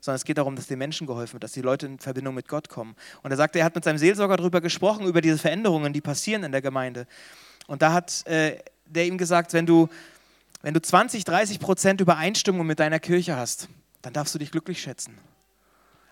sondern 0.00 0.16
es 0.16 0.24
geht 0.24 0.38
darum, 0.38 0.56
dass 0.56 0.66
den 0.66 0.78
Menschen 0.78 1.06
geholfen 1.06 1.34
wird, 1.34 1.44
dass 1.44 1.52
die 1.52 1.60
Leute 1.60 1.86
in 1.86 1.98
Verbindung 1.98 2.34
mit 2.34 2.48
Gott 2.48 2.70
kommen. 2.70 2.96
Und 3.22 3.30
er 3.30 3.36
sagte, 3.36 3.58
er 3.58 3.66
hat 3.66 3.74
mit 3.74 3.84
seinem 3.84 3.98
Seelsorger 3.98 4.38
darüber 4.38 4.62
gesprochen, 4.62 5.06
über 5.06 5.20
diese 5.20 5.36
Veränderungen, 5.36 5.92
die 5.92 6.00
passieren 6.00 6.44
in 6.44 6.52
der 6.52 6.62
Gemeinde. 6.62 7.06
Und 7.66 7.82
da 7.82 7.92
hat 7.92 8.26
äh, 8.26 8.58
der 8.86 9.06
ihm 9.06 9.18
gesagt, 9.18 9.52
wenn 9.52 9.66
du, 9.66 9.88
wenn 10.62 10.74
du 10.74 10.80
20, 10.80 11.24
30 11.24 11.60
Prozent 11.60 12.00
Übereinstimmung 12.00 12.66
mit 12.66 12.80
deiner 12.80 12.98
Kirche 12.98 13.36
hast, 13.36 13.68
dann 14.02 14.12
darfst 14.12 14.34
du 14.34 14.38
dich 14.38 14.50
glücklich 14.50 14.80
schätzen. 14.80 15.18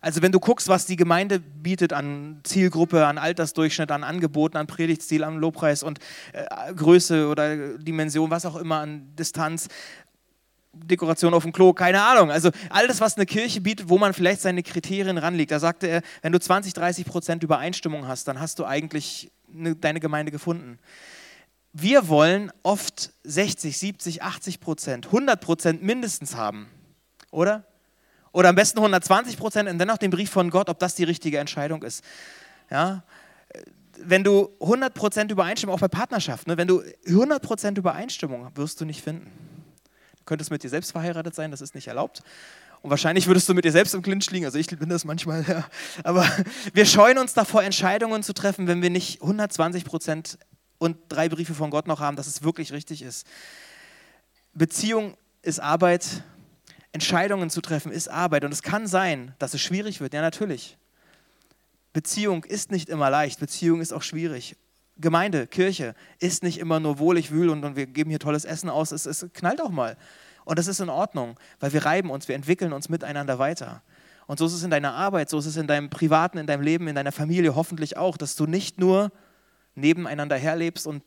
Also 0.01 0.23
wenn 0.23 0.31
du 0.31 0.39
guckst, 0.39 0.69
was 0.69 0.87
die 0.87 0.97
Gemeinde 0.97 1.41
bietet 1.41 1.93
an 1.93 2.41
Zielgruppe, 2.45 3.07
an 3.07 3.19
Altersdurchschnitt, 3.19 3.91
an 3.91 4.05
Angeboten, 4.05 4.57
an 4.57 4.69
Predigtstil, 4.69 5.25
an 5.25 5.39
Lobpreis 5.39 5.83
und 5.83 5.99
äh, 6.33 6.73
Größe 6.73 7.29
oder 7.29 7.79
Dimension, 7.79 8.31
was 8.31 8.47
auch 8.47 8.57
immer, 8.57 8.81
an 8.81 9.09
Distanz, 9.17 9.69
Dekoration 10.73 11.35
auf 11.35 11.43
dem 11.43 11.53
Klo, 11.53 11.73
keine 11.73 12.03
Ahnung. 12.03 12.31
Also 12.31 12.51
alles, 12.71 13.01
was 13.01 13.17
eine 13.17 13.27
Kirche 13.27 13.61
bietet, 13.61 13.89
wo 13.89 13.99
man 13.99 14.15
vielleicht 14.15 14.41
seine 14.41 14.63
Kriterien 14.63 15.19
ranlegt. 15.19 15.51
Da 15.51 15.59
sagte 15.59 15.89
er, 15.89 16.03
wenn 16.23 16.33
du 16.33 16.39
20, 16.39 16.75
30 16.75 17.05
Prozent 17.05 17.43
Übereinstimmung 17.43 18.07
hast, 18.07 18.29
dann 18.29 18.39
hast 18.39 18.61
du 18.61 18.65
eigentlich 18.65 19.33
eine, 19.53 19.75
deine 19.75 19.99
Gemeinde 19.99 20.31
gefunden. 20.31 20.79
Wir 21.73 22.09
wollen 22.09 22.53
oft 22.63 23.13
60, 23.25 23.77
70, 23.77 24.23
80 24.23 24.61
Prozent, 24.61 25.07
100 25.07 25.41
Prozent 25.41 25.83
mindestens 25.83 26.37
haben, 26.37 26.69
oder? 27.31 27.65
Oder 28.39 28.51
am 28.51 28.55
besten 28.55 28.79
120 28.79 29.37
Prozent 29.37 29.69
und 29.69 29.79
dennoch 29.79 29.99
den 29.99 30.13
Brief 30.13 30.31
von 30.31 30.49
Gott, 30.51 30.69
ob 30.69 30.79
das 30.79 30.95
die 30.95 31.03
richtige 31.03 31.39
Entscheidung 31.39 31.83
ist. 31.83 32.05
Ja? 32.71 33.03
Wenn 34.01 34.23
du 34.23 34.51
100 34.61 34.95
Prozent 34.95 35.33
Übereinstimmung, 35.33 35.75
auch 35.75 35.81
bei 35.81 35.89
Partnerschaften, 35.89 36.53
ne? 36.53 36.57
wenn 36.57 36.69
du 36.69 36.81
100 37.09 37.43
Prozent 37.43 37.79
Übereinstimmung 37.79 38.49
wirst 38.55 38.81
du 38.81 38.85
nicht 38.85 39.03
finden. 39.03 39.29
Du 40.19 40.25
könntest 40.25 40.53
mit 40.53 40.63
dir 40.63 40.71
selbst 40.71 40.93
verheiratet 40.93 41.35
sein, 41.35 41.51
das 41.51 41.61
ist 41.61 41.75
nicht 41.75 41.89
erlaubt. 41.89 42.23
Und 42.81 42.91
wahrscheinlich 42.91 43.27
würdest 43.27 43.49
du 43.49 43.55
mit 43.55 43.65
dir 43.65 43.73
selbst 43.73 43.93
im 43.95 44.03
Clinch 44.03 44.31
liegen. 44.31 44.45
Also 44.45 44.57
ich 44.57 44.69
bin 44.69 44.89
das 44.89 45.05
manchmal, 45.05 45.45
ja. 45.49 45.65
Aber 46.05 46.25
wir 46.73 46.87
scheuen 46.87 47.19
uns 47.19 47.35
davor, 47.35 47.65
Entscheidungen 47.65 48.23
zu 48.23 48.35
treffen, 48.35 48.69
wenn 48.69 48.83
wir 48.83 48.91
nicht 48.91 49.21
120 49.21 49.85
Prozent 49.85 50.39
und 50.79 50.97
drei 51.09 51.29
Briefe 51.29 51.55
von 51.55 51.71
Gott 51.71 51.89
noch 51.89 51.99
haben, 51.99 52.17
dass 52.17 52.29
es 52.29 52.45
wirklich 52.45 52.71
richtig 52.71 53.03
ist. 53.03 53.27
Beziehung 54.55 55.17
ist 55.43 55.59
Arbeit, 55.59 56.23
Entscheidungen 56.93 57.51
zu 57.51 57.61
treffen 57.61 57.93
ist 57.93 58.09
Arbeit 58.09 58.45
und 58.45 58.53
es 58.53 58.63
kann 58.63 58.87
sein, 58.87 59.35
dass 59.39 59.55
es 59.55 59.61
schwierig 59.61 60.01
wird. 60.01 60.15
Ja, 60.15 60.23
natürlich. 60.23 60.79
Beziehung 61.93 62.45
ist 62.45 62.71
nicht 62.71 62.89
immer 62.89 63.11
leicht, 63.11 63.41
Beziehung 63.41 63.81
ist 63.81 63.93
auch 63.93 64.03
schwierig. 64.03 64.57
Gemeinde, 64.97 65.47
Kirche 65.47 65.95
ist 66.19 66.43
nicht 66.43 66.59
immer 66.59 66.81
nur 66.81 66.99
wohlig 66.99 67.31
wühl 67.31 67.51
und, 67.51 67.65
und 67.65 67.77
wir 67.77 67.87
geben 67.87 68.11
hier 68.11 68.19
tolles 68.19 68.45
Essen 68.45 68.69
aus. 68.69 68.91
Es, 68.91 69.07
es 69.07 69.27
knallt 69.33 69.61
auch 69.61 69.71
mal. 69.71 69.97
Und 70.45 70.59
das 70.59 70.67
ist 70.67 70.81
in 70.81 70.89
Ordnung, 70.89 71.39
weil 71.61 71.73
wir 71.73 71.85
reiben 71.85 72.11
uns, 72.11 72.27
wir 72.27 72.35
entwickeln 72.35 72.73
uns 72.73 72.89
miteinander 72.89 73.39
weiter. 73.39 73.83
Und 74.27 74.39
so 74.39 74.47
ist 74.47 74.55
es 74.55 74.63
in 74.63 74.71
deiner 74.71 74.95
Arbeit, 74.95 75.31
so 75.31 75.39
ist 75.39 75.47
es 75.47 75.57
in 75.57 75.67
deinem 75.67 75.91
Privaten, 75.91 76.39
in 76.39 76.47
deinem 76.47 76.63
Leben, 76.63 76.89
in 76.89 76.95
deiner 76.95 77.13
Familie 77.13 77.55
hoffentlich 77.55 77.97
auch, 77.97 78.17
dass 78.17 78.35
du 78.35 78.47
nicht 78.47 78.79
nur 78.79 79.13
nebeneinander 79.75 80.37
herlebst 80.37 80.87
und 80.87 81.03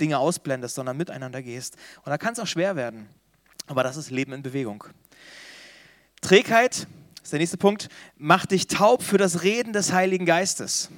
Dinge 0.00 0.18
ausblendest, 0.18 0.74
sondern 0.74 0.96
miteinander 0.96 1.42
gehst. 1.42 1.76
Und 1.98 2.10
da 2.10 2.18
kann 2.18 2.34
es 2.34 2.38
auch 2.38 2.46
schwer 2.46 2.76
werden. 2.76 3.08
Aber 3.66 3.82
das 3.82 3.96
ist 3.96 4.10
Leben 4.10 4.32
in 4.32 4.42
Bewegung. 4.42 4.84
Trägheit, 6.22 6.86
ist 7.22 7.32
der 7.32 7.40
nächste 7.40 7.58
Punkt, 7.58 7.88
macht 8.16 8.52
dich 8.52 8.68
taub 8.68 9.02
für 9.02 9.18
das 9.18 9.42
Reden 9.42 9.72
des 9.72 9.92
Heiligen 9.92 10.24
Geistes. 10.24 10.88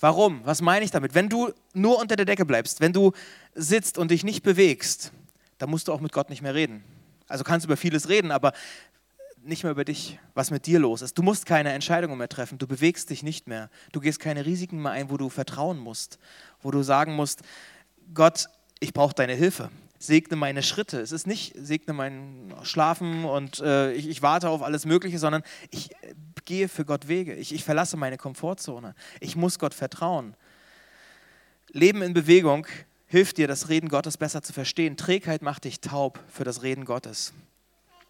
Warum? 0.00 0.40
Was 0.44 0.60
meine 0.60 0.84
ich 0.84 0.90
damit? 0.90 1.14
Wenn 1.14 1.28
du 1.28 1.52
nur 1.74 1.98
unter 1.98 2.16
der 2.16 2.26
Decke 2.26 2.44
bleibst, 2.44 2.80
wenn 2.80 2.92
du 2.92 3.12
sitzt 3.54 3.98
und 3.98 4.10
dich 4.10 4.24
nicht 4.24 4.42
bewegst, 4.42 5.12
dann 5.58 5.70
musst 5.70 5.86
du 5.86 5.92
auch 5.92 6.00
mit 6.00 6.12
Gott 6.12 6.28
nicht 6.28 6.42
mehr 6.42 6.54
reden. 6.54 6.82
Also 7.28 7.44
kannst 7.44 7.64
du 7.64 7.68
über 7.68 7.76
vieles 7.76 8.08
reden, 8.08 8.32
aber 8.32 8.52
nicht 9.44 9.62
mehr 9.62 9.70
über 9.72 9.84
dich, 9.84 10.18
was 10.34 10.50
mit 10.50 10.66
dir 10.66 10.80
los 10.80 11.02
ist. 11.02 11.16
Du 11.16 11.22
musst 11.22 11.46
keine 11.46 11.72
Entscheidungen 11.72 12.18
mehr 12.18 12.28
treffen, 12.28 12.58
du 12.58 12.66
bewegst 12.66 13.10
dich 13.10 13.22
nicht 13.22 13.46
mehr. 13.46 13.70
Du 13.92 14.00
gehst 14.00 14.18
keine 14.18 14.44
Risiken 14.44 14.82
mehr 14.82 14.92
ein, 14.92 15.08
wo 15.08 15.16
du 15.16 15.28
vertrauen 15.28 15.78
musst, 15.78 16.18
wo 16.62 16.72
du 16.72 16.82
sagen 16.82 17.14
musst, 17.14 17.42
Gott, 18.12 18.48
ich 18.80 18.92
brauche 18.92 19.14
deine 19.14 19.34
Hilfe 19.34 19.70
segne 20.02 20.36
meine 20.36 20.62
Schritte. 20.62 21.00
Es 21.00 21.12
ist 21.12 21.26
nicht, 21.26 21.54
segne 21.56 21.92
mein 21.92 22.52
Schlafen 22.62 23.24
und 23.24 23.60
äh, 23.60 23.92
ich, 23.92 24.08
ich, 24.08 24.20
warte 24.20 24.48
auf 24.48 24.62
alles 24.62 24.84
Mögliche, 24.84 25.18
sondern 25.18 25.42
ich 25.70 25.92
äh, 25.92 26.14
gehe 26.44 26.68
für 26.68 26.84
Gott 26.84 27.06
Wege. 27.06 27.34
Ich, 27.34 27.54
ich 27.54 27.62
verlasse 27.62 27.96
meine 27.96 28.18
Komfortzone. 28.18 28.94
Ich 29.20 29.36
muss 29.36 29.58
Gott 29.58 29.74
vertrauen. 29.74 30.34
Leben 31.70 32.02
in 32.02 32.14
Bewegung 32.14 32.66
hilft 33.06 33.38
dir, 33.38 33.46
das 33.46 33.68
Reden 33.68 33.88
Gottes 33.88 34.16
besser 34.16 34.42
zu 34.42 34.52
verstehen. 34.52 34.96
Trägheit 34.96 35.42
macht 35.42 35.64
dich 35.64 35.80
taub 35.80 36.18
für 36.28 36.44
das 36.44 36.62
Reden 36.62 36.84
Gottes. 36.84 37.32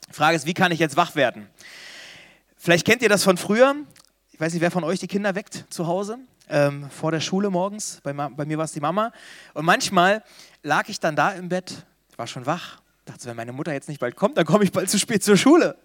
Die 0.09 0.15
Frage 0.15 0.37
ist, 0.37 0.47
wie 0.47 0.55
kann 0.55 0.73
ich 0.73 0.79
jetzt 0.79 0.97
wach 0.97 1.15
werden? 1.15 1.47
Vielleicht 2.57 2.87
kennt 2.87 3.03
ihr 3.03 3.09
das 3.09 3.23
von 3.23 3.37
früher. 3.37 3.75
ich 4.31 4.41
weiß 4.41 4.53
nicht, 4.55 4.63
wer 4.63 4.71
von 4.71 4.85
euch 4.85 4.99
die 4.99 5.09
Kinder 5.09 5.35
weckt 5.35 5.67
zu 5.69 5.87
Hause, 5.87 6.19
ähm, 6.49 6.89
vor 6.91 7.11
der 7.11 7.21
Schule 7.21 7.51
morgens. 7.51 8.01
Bei, 8.03 8.13
bei 8.13 8.45
mir 8.45 8.57
war 8.57 8.65
es 8.65 8.73
die 8.73 8.81
Mama. 8.81 9.13
Und 9.53 9.65
manchmal 9.65 10.23
lag 10.63 10.89
ich 10.89 11.01
dann 11.01 11.17
da 11.17 11.31
im 11.31 11.49
Bett, 11.49 11.85
war 12.17 12.27
schon 12.27 12.47
wach, 12.47 12.81
dachte, 13.05 13.27
wenn 13.27 13.37
meine 13.37 13.53
Mutter 13.53 13.73
jetzt 13.73 13.89
nicht 13.89 14.01
bald 14.01 14.17
kommt, 14.17 14.37
dann 14.37 14.47
komme 14.47 14.65
ich 14.65 14.73
bald 14.73 14.91
zu 14.91 14.99
spät 14.99 15.23
zur 15.23 15.37
Schule. 15.37 15.77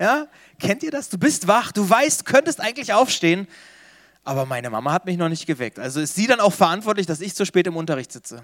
Ja? 0.00 0.26
Kennt 0.58 0.82
ihr 0.82 0.90
das? 0.90 1.08
Du 1.08 1.18
bist 1.18 1.46
wach, 1.46 1.72
du 1.72 1.88
weißt, 1.88 2.24
könntest 2.24 2.60
eigentlich 2.60 2.92
aufstehen, 2.92 3.46
aber 4.24 4.46
meine 4.46 4.70
Mama 4.70 4.92
hat 4.92 5.06
mich 5.06 5.16
noch 5.16 5.28
nicht 5.28 5.46
geweckt. 5.46 5.78
Also 5.78 6.00
ist 6.00 6.14
sie 6.14 6.26
dann 6.26 6.40
auch 6.40 6.52
verantwortlich, 6.52 7.06
dass 7.06 7.20
ich 7.20 7.34
zu 7.34 7.46
spät 7.46 7.66
im 7.66 7.76
Unterricht 7.76 8.10
sitze. 8.10 8.42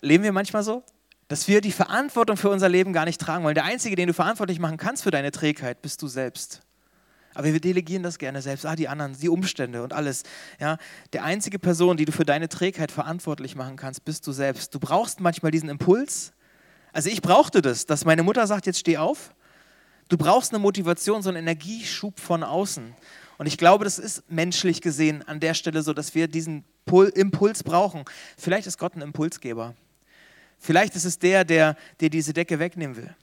Leben 0.00 0.24
wir 0.24 0.32
manchmal 0.32 0.62
so? 0.62 0.82
Dass 1.28 1.48
wir 1.48 1.60
die 1.60 1.72
Verantwortung 1.72 2.36
für 2.36 2.50
unser 2.50 2.68
Leben 2.68 2.92
gar 2.92 3.04
nicht 3.04 3.20
tragen 3.20 3.44
wollen. 3.44 3.54
Der 3.54 3.64
Einzige, 3.64 3.96
den 3.96 4.08
du 4.08 4.14
verantwortlich 4.14 4.58
machen 4.58 4.76
kannst 4.76 5.04
für 5.04 5.10
deine 5.10 5.30
Trägheit, 5.30 5.80
bist 5.80 6.02
du 6.02 6.08
selbst. 6.08 6.60
Aber 7.34 7.52
wir 7.52 7.60
delegieren 7.60 8.02
das 8.02 8.18
gerne 8.18 8.40
selbst. 8.40 8.64
Ah, 8.64 8.76
die 8.76 8.88
anderen, 8.88 9.18
die 9.18 9.28
Umstände 9.28 9.82
und 9.82 9.92
alles. 9.92 10.22
Ja, 10.60 10.78
der 11.12 11.24
einzige 11.24 11.58
Person, 11.58 11.96
die 11.96 12.04
du 12.04 12.12
für 12.12 12.24
deine 12.24 12.48
Trägheit 12.48 12.92
verantwortlich 12.92 13.56
machen 13.56 13.76
kannst, 13.76 14.04
bist 14.04 14.26
du 14.26 14.32
selbst. 14.32 14.74
Du 14.74 14.78
brauchst 14.78 15.20
manchmal 15.20 15.50
diesen 15.50 15.68
Impuls. 15.68 16.32
Also 16.92 17.10
ich 17.10 17.22
brauchte 17.22 17.60
das, 17.60 17.86
dass 17.86 18.04
meine 18.04 18.22
Mutter 18.22 18.46
sagt, 18.46 18.66
jetzt 18.66 18.78
steh 18.78 18.98
auf. 18.98 19.34
Du 20.08 20.16
brauchst 20.16 20.52
eine 20.52 20.60
Motivation, 20.60 21.22
so 21.22 21.28
einen 21.28 21.38
Energieschub 21.38 22.20
von 22.20 22.42
außen. 22.42 22.94
Und 23.36 23.46
ich 23.46 23.58
glaube, 23.58 23.84
das 23.84 23.98
ist 23.98 24.30
menschlich 24.30 24.80
gesehen 24.80 25.26
an 25.26 25.40
der 25.40 25.54
Stelle 25.54 25.82
so, 25.82 25.92
dass 25.92 26.14
wir 26.14 26.28
diesen 26.28 26.64
Impuls 27.14 27.64
brauchen. 27.64 28.04
Vielleicht 28.36 28.66
ist 28.66 28.78
Gott 28.78 28.94
ein 28.94 29.02
Impulsgeber. 29.02 29.74
Vielleicht 30.58 30.94
ist 30.94 31.04
es 31.04 31.18
der, 31.18 31.44
der 31.44 31.76
dir 32.00 32.10
diese 32.10 32.32
Decke 32.32 32.58
wegnehmen 32.58 32.96
will, 32.96 33.14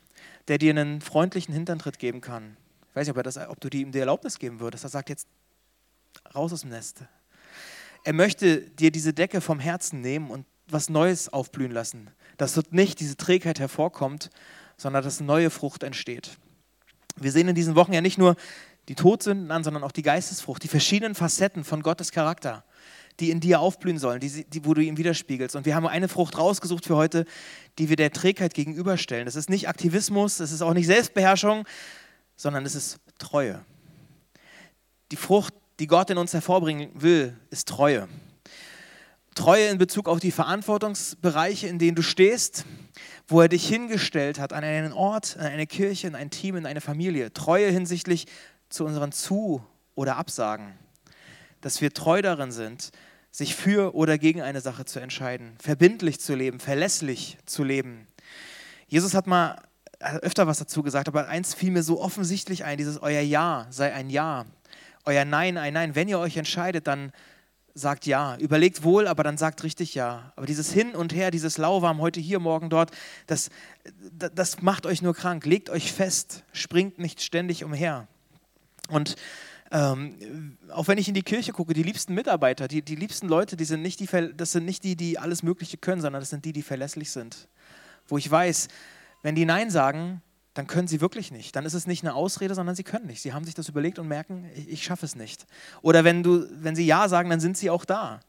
der 0.47 0.57
dir 0.57 0.71
einen 0.71 1.01
freundlichen 1.01 1.53
Hinterntritt 1.53 1.97
geben 1.97 2.21
kann, 2.21 2.57
ich 2.91 2.95
weiß 2.95 3.07
nicht, 3.07 3.17
ob, 3.17 3.23
das, 3.23 3.37
ob 3.37 3.59
du 3.61 3.69
ihm 3.69 3.93
die 3.93 3.99
Erlaubnis 3.99 4.37
geben 4.37 4.59
würdest. 4.59 4.83
Er 4.83 4.89
sagt 4.89 5.07
jetzt, 5.07 5.25
raus 6.35 6.51
aus 6.51 6.61
dem 6.61 6.71
Nest. 6.71 7.03
Er 8.03 8.13
möchte 8.13 8.61
dir 8.61 8.91
diese 8.91 9.13
Decke 9.13 9.39
vom 9.39 9.59
Herzen 9.59 10.01
nehmen 10.01 10.29
und 10.29 10.45
was 10.67 10.89
Neues 10.89 11.31
aufblühen 11.31 11.71
lassen. 11.71 12.09
Dass 12.35 12.53
dort 12.53 12.73
nicht 12.73 12.99
diese 12.99 13.15
Trägheit 13.15 13.59
hervorkommt, 13.59 14.29
sondern 14.75 15.03
dass 15.03 15.21
neue 15.21 15.49
Frucht 15.49 15.83
entsteht. 15.83 16.37
Wir 17.15 17.31
sehen 17.31 17.47
in 17.47 17.55
diesen 17.55 17.75
Wochen 17.75 17.93
ja 17.93 18.01
nicht 18.01 18.17
nur 18.17 18.35
die 18.89 18.95
Todsünden 18.95 19.51
an, 19.51 19.63
sondern 19.63 19.83
auch 19.83 19.91
die 19.93 20.01
Geistesfrucht, 20.01 20.63
die 20.63 20.67
verschiedenen 20.67 21.15
Facetten 21.15 21.63
von 21.63 21.83
Gottes 21.83 22.11
Charakter, 22.11 22.65
die 23.19 23.29
in 23.29 23.39
dir 23.39 23.61
aufblühen 23.61 23.99
sollen, 23.99 24.19
die, 24.19 24.43
die, 24.45 24.65
wo 24.65 24.73
du 24.73 24.81
ihm 24.81 24.97
widerspiegelst. 24.97 25.55
Und 25.55 25.65
wir 25.65 25.75
haben 25.75 25.87
eine 25.87 26.09
Frucht 26.09 26.37
rausgesucht 26.37 26.85
für 26.85 26.97
heute, 26.97 27.25
die 27.77 27.87
wir 27.87 27.95
der 27.95 28.11
Trägheit 28.11 28.53
gegenüberstellen. 28.53 29.25
Das 29.25 29.35
ist 29.35 29.49
nicht 29.49 29.69
Aktivismus, 29.69 30.39
es 30.39 30.51
ist 30.51 30.61
auch 30.61 30.73
nicht 30.73 30.87
Selbstbeherrschung, 30.87 31.65
sondern 32.41 32.65
es 32.65 32.73
ist 32.73 32.97
Treue. 33.19 33.63
Die 35.11 35.15
Frucht, 35.15 35.53
die 35.79 35.85
Gott 35.85 36.09
in 36.09 36.17
uns 36.17 36.33
hervorbringen 36.33 36.89
will, 36.95 37.37
ist 37.51 37.67
Treue. 37.67 38.07
Treue 39.35 39.67
in 39.67 39.77
Bezug 39.77 40.09
auf 40.09 40.19
die 40.19 40.31
Verantwortungsbereiche, 40.31 41.67
in 41.67 41.77
denen 41.77 41.93
du 41.93 42.01
stehst, 42.01 42.65
wo 43.27 43.41
er 43.41 43.47
dich 43.47 43.67
hingestellt 43.67 44.39
hat, 44.39 44.53
an 44.53 44.63
einen 44.63 44.91
Ort, 44.91 45.37
an 45.37 45.45
eine 45.45 45.67
Kirche, 45.67 46.07
in 46.07 46.15
ein 46.15 46.31
Team, 46.31 46.55
in 46.55 46.65
eine 46.65 46.81
Familie. 46.81 47.31
Treue 47.31 47.69
hinsichtlich 47.69 48.25
zu 48.69 48.85
unseren 48.85 49.11
Zu- 49.11 49.63
oder 49.93 50.17
Absagen. 50.17 50.73
Dass 51.61 51.79
wir 51.79 51.93
treu 51.93 52.23
darin 52.23 52.51
sind, 52.51 52.89
sich 53.29 53.55
für 53.55 53.93
oder 53.93 54.17
gegen 54.17 54.41
eine 54.41 54.61
Sache 54.61 54.85
zu 54.85 54.99
entscheiden, 54.99 55.53
verbindlich 55.59 56.19
zu 56.19 56.33
leben, 56.33 56.59
verlässlich 56.59 57.37
zu 57.45 57.63
leben. 57.63 58.07
Jesus 58.87 59.13
hat 59.13 59.27
mal 59.27 59.61
öfter 60.01 60.47
was 60.47 60.59
dazu 60.59 60.83
gesagt, 60.83 61.07
aber 61.07 61.27
eins 61.27 61.53
fiel 61.53 61.71
mir 61.71 61.83
so 61.83 62.01
offensichtlich 62.01 62.63
ein, 62.63 62.77
dieses 62.77 63.01
euer 63.01 63.21
Ja 63.21 63.67
sei 63.69 63.93
ein 63.93 64.09
Ja, 64.09 64.45
euer 65.05 65.25
Nein 65.25 65.57
ein 65.57 65.73
Nein. 65.73 65.95
Wenn 65.95 66.07
ihr 66.07 66.19
euch 66.19 66.37
entscheidet, 66.37 66.87
dann 66.87 67.11
sagt 67.73 68.05
Ja. 68.05 68.37
Überlegt 68.37 68.83
wohl, 68.83 69.07
aber 69.07 69.23
dann 69.23 69.37
sagt 69.37 69.63
richtig 69.63 69.95
Ja. 69.95 70.33
Aber 70.35 70.45
dieses 70.45 70.71
Hin 70.71 70.95
und 70.95 71.13
Her, 71.13 71.31
dieses 71.31 71.57
Lauwarm, 71.57 71.99
heute 71.99 72.19
hier, 72.19 72.39
morgen 72.39 72.69
dort, 72.69 72.91
das, 73.27 73.49
das 74.11 74.61
macht 74.61 74.85
euch 74.85 75.01
nur 75.01 75.13
krank. 75.13 75.45
Legt 75.45 75.69
euch 75.69 75.91
fest, 75.91 76.43
springt 76.53 76.99
nicht 76.99 77.21
ständig 77.21 77.63
umher. 77.63 78.07
Und 78.89 79.15
ähm, 79.71 80.57
auch 80.69 80.89
wenn 80.89 80.97
ich 80.97 81.07
in 81.07 81.13
die 81.13 81.23
Kirche 81.23 81.53
gucke, 81.53 81.73
die 81.73 81.83
liebsten 81.83 82.13
Mitarbeiter, 82.13 82.67
die, 82.67 82.81
die 82.81 82.95
liebsten 82.95 83.29
Leute, 83.29 83.55
die 83.55 83.63
sind 83.63 83.81
nicht 83.81 84.01
die, 84.01 84.09
das 84.35 84.51
sind 84.51 84.65
nicht 84.65 84.83
die, 84.83 84.97
die 84.97 85.17
alles 85.17 85.43
Mögliche 85.43 85.77
können, 85.77 86.01
sondern 86.01 86.21
das 86.21 86.29
sind 86.29 86.43
die, 86.43 86.51
die 86.51 86.61
verlässlich 86.61 87.11
sind. 87.11 87.47
Wo 88.07 88.17
ich 88.17 88.29
weiß, 88.29 88.67
wenn 89.21 89.35
die 89.35 89.45
Nein 89.45 89.69
sagen, 89.69 90.21
dann 90.53 90.67
können 90.67 90.87
sie 90.87 90.99
wirklich 90.99 91.31
nicht. 91.31 91.55
Dann 91.55 91.65
ist 91.65 91.73
es 91.73 91.87
nicht 91.87 92.03
eine 92.03 92.13
Ausrede, 92.13 92.55
sondern 92.55 92.75
sie 92.75 92.83
können 92.83 93.07
nicht. 93.07 93.21
Sie 93.21 93.33
haben 93.33 93.45
sich 93.45 93.53
das 93.53 93.69
überlegt 93.69 93.99
und 93.99 94.07
merken, 94.07 94.49
ich, 94.55 94.69
ich 94.69 94.83
schaffe 94.83 95.05
es 95.05 95.15
nicht. 95.15 95.45
Oder 95.81 96.03
wenn, 96.03 96.23
du, 96.23 96.47
wenn 96.51 96.75
sie 96.75 96.85
Ja 96.85 97.07
sagen, 97.07 97.29
dann 97.29 97.39
sind 97.39 97.57
sie 97.57 97.69
auch 97.69 97.85
da, 97.85 98.19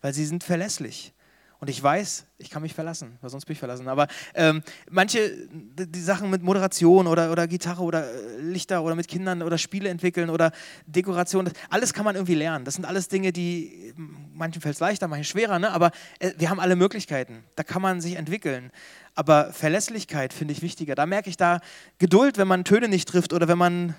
weil 0.00 0.14
sie 0.14 0.24
sind 0.24 0.44
verlässlich. 0.44 1.12
Und 1.60 1.70
ich 1.70 1.82
weiß, 1.82 2.26
ich 2.38 2.50
kann 2.50 2.62
mich 2.62 2.74
verlassen, 2.74 3.16
weil 3.20 3.30
sonst 3.30 3.46
bin 3.46 3.54
ich 3.54 3.58
verlassen. 3.58 3.88
Aber 3.88 4.06
ähm, 4.34 4.62
manche, 4.90 5.30
die 5.50 6.00
Sachen 6.00 6.28
mit 6.30 6.42
Moderation 6.42 7.06
oder, 7.06 7.32
oder 7.32 7.46
Gitarre 7.46 7.82
oder 7.82 8.12
äh, 8.12 8.40
Lichter 8.40 8.82
oder 8.82 8.94
mit 8.94 9.08
Kindern 9.08 9.42
oder 9.42 9.56
Spiele 9.56 9.88
entwickeln 9.88 10.30
oder 10.30 10.52
Dekoration, 10.86 11.46
das, 11.46 11.54
alles 11.70 11.94
kann 11.94 12.04
man 12.04 12.16
irgendwie 12.16 12.34
lernen. 12.34 12.64
Das 12.64 12.74
sind 12.74 12.84
alles 12.84 13.08
Dinge, 13.08 13.32
die, 13.32 13.94
manchen 14.34 14.60
fällt 14.60 14.74
es 14.74 14.80
leichter, 14.80 15.08
manchen 15.08 15.24
schwerer, 15.24 15.58
ne? 15.58 15.70
aber 15.70 15.90
äh, 16.18 16.32
wir 16.36 16.50
haben 16.50 16.60
alle 16.60 16.76
Möglichkeiten. 16.76 17.44
Da 17.56 17.62
kann 17.62 17.80
man 17.80 18.00
sich 18.00 18.16
entwickeln. 18.16 18.70
Aber 19.14 19.52
Verlässlichkeit 19.52 20.32
finde 20.32 20.52
ich 20.52 20.60
wichtiger. 20.60 20.94
Da 20.94 21.06
merke 21.06 21.30
ich 21.30 21.36
da 21.36 21.60
Geduld, 21.98 22.36
wenn 22.36 22.48
man 22.48 22.64
Töne 22.64 22.88
nicht 22.88 23.08
trifft 23.08 23.32
oder 23.32 23.48
wenn 23.48 23.58
man 23.58 23.94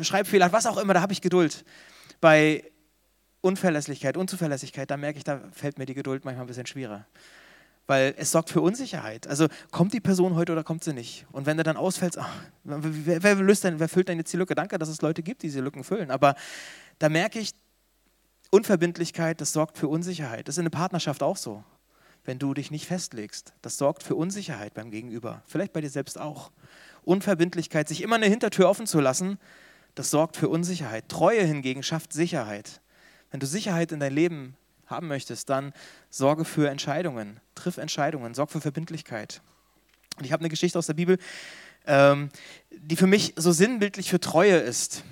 Schreibfehler 0.00 0.46
hat, 0.46 0.52
was 0.52 0.66
auch 0.66 0.78
immer, 0.78 0.94
da 0.94 1.00
habe 1.00 1.12
ich 1.12 1.20
Geduld. 1.20 1.64
Bei 2.20 2.64
Unverlässlichkeit, 3.44 4.16
Unzuverlässigkeit, 4.16 4.90
da 4.90 4.96
merke 4.96 5.18
ich, 5.18 5.24
da 5.24 5.38
fällt 5.52 5.78
mir 5.78 5.84
die 5.84 5.92
Geduld 5.92 6.24
manchmal 6.24 6.44
ein 6.44 6.48
bisschen 6.48 6.66
schwerer. 6.66 7.06
Weil 7.86 8.14
es 8.16 8.30
sorgt 8.30 8.48
für 8.48 8.62
Unsicherheit. 8.62 9.26
Also 9.26 9.48
kommt 9.70 9.92
die 9.92 10.00
Person 10.00 10.34
heute 10.34 10.52
oder 10.52 10.64
kommt 10.64 10.82
sie 10.82 10.94
nicht? 10.94 11.26
Und 11.30 11.44
wenn 11.44 11.58
du 11.58 11.62
dann 11.62 11.76
ausfällst, 11.76 12.16
ach, 12.16 12.30
wer, 12.64 13.22
wer, 13.22 13.34
löst 13.34 13.62
denn, 13.64 13.78
wer 13.78 13.90
füllt 13.90 14.08
denn 14.08 14.16
jetzt 14.16 14.32
die 14.32 14.38
Lücke? 14.38 14.54
Danke, 14.54 14.78
dass 14.78 14.88
es 14.88 15.02
Leute 15.02 15.22
gibt, 15.22 15.42
die 15.42 15.48
diese 15.48 15.60
Lücken 15.60 15.84
füllen. 15.84 16.10
Aber 16.10 16.36
da 16.98 17.10
merke 17.10 17.38
ich, 17.38 17.52
Unverbindlichkeit, 18.50 19.42
das 19.42 19.52
sorgt 19.52 19.76
für 19.76 19.88
Unsicherheit. 19.88 20.48
Das 20.48 20.54
ist 20.54 20.58
in 20.60 20.64
der 20.64 20.70
Partnerschaft 20.70 21.22
auch 21.22 21.36
so. 21.36 21.62
Wenn 22.24 22.38
du 22.38 22.54
dich 22.54 22.70
nicht 22.70 22.86
festlegst, 22.86 23.52
das 23.60 23.76
sorgt 23.76 24.02
für 24.02 24.14
Unsicherheit 24.14 24.72
beim 24.72 24.90
Gegenüber. 24.90 25.42
Vielleicht 25.44 25.74
bei 25.74 25.82
dir 25.82 25.90
selbst 25.90 26.18
auch. 26.18 26.50
Unverbindlichkeit, 27.02 27.88
sich 27.88 28.00
immer 28.00 28.16
eine 28.16 28.26
Hintertür 28.26 28.70
offen 28.70 28.86
zu 28.86 29.00
lassen, 29.00 29.38
das 29.94 30.10
sorgt 30.10 30.38
für 30.38 30.48
Unsicherheit. 30.48 31.10
Treue 31.10 31.44
hingegen 31.44 31.82
schafft 31.82 32.14
Sicherheit. 32.14 32.80
Wenn 33.34 33.40
du 33.40 33.48
Sicherheit 33.48 33.90
in 33.90 33.98
dein 33.98 34.14
Leben 34.14 34.54
haben 34.86 35.08
möchtest, 35.08 35.50
dann 35.50 35.72
sorge 36.08 36.44
für 36.44 36.70
Entscheidungen, 36.70 37.40
triff 37.56 37.78
Entscheidungen, 37.78 38.32
sorg 38.32 38.52
für 38.52 38.60
Verbindlichkeit. 38.60 39.42
Und 40.16 40.24
ich 40.24 40.30
habe 40.30 40.42
eine 40.42 40.50
Geschichte 40.50 40.78
aus 40.78 40.86
der 40.86 40.94
Bibel, 40.94 41.18
ähm, 41.84 42.28
die 42.70 42.94
für 42.94 43.08
mich 43.08 43.32
so 43.34 43.50
sinnbildlich 43.50 44.08
für 44.08 44.20
Treue 44.20 44.58
ist. 44.58 45.02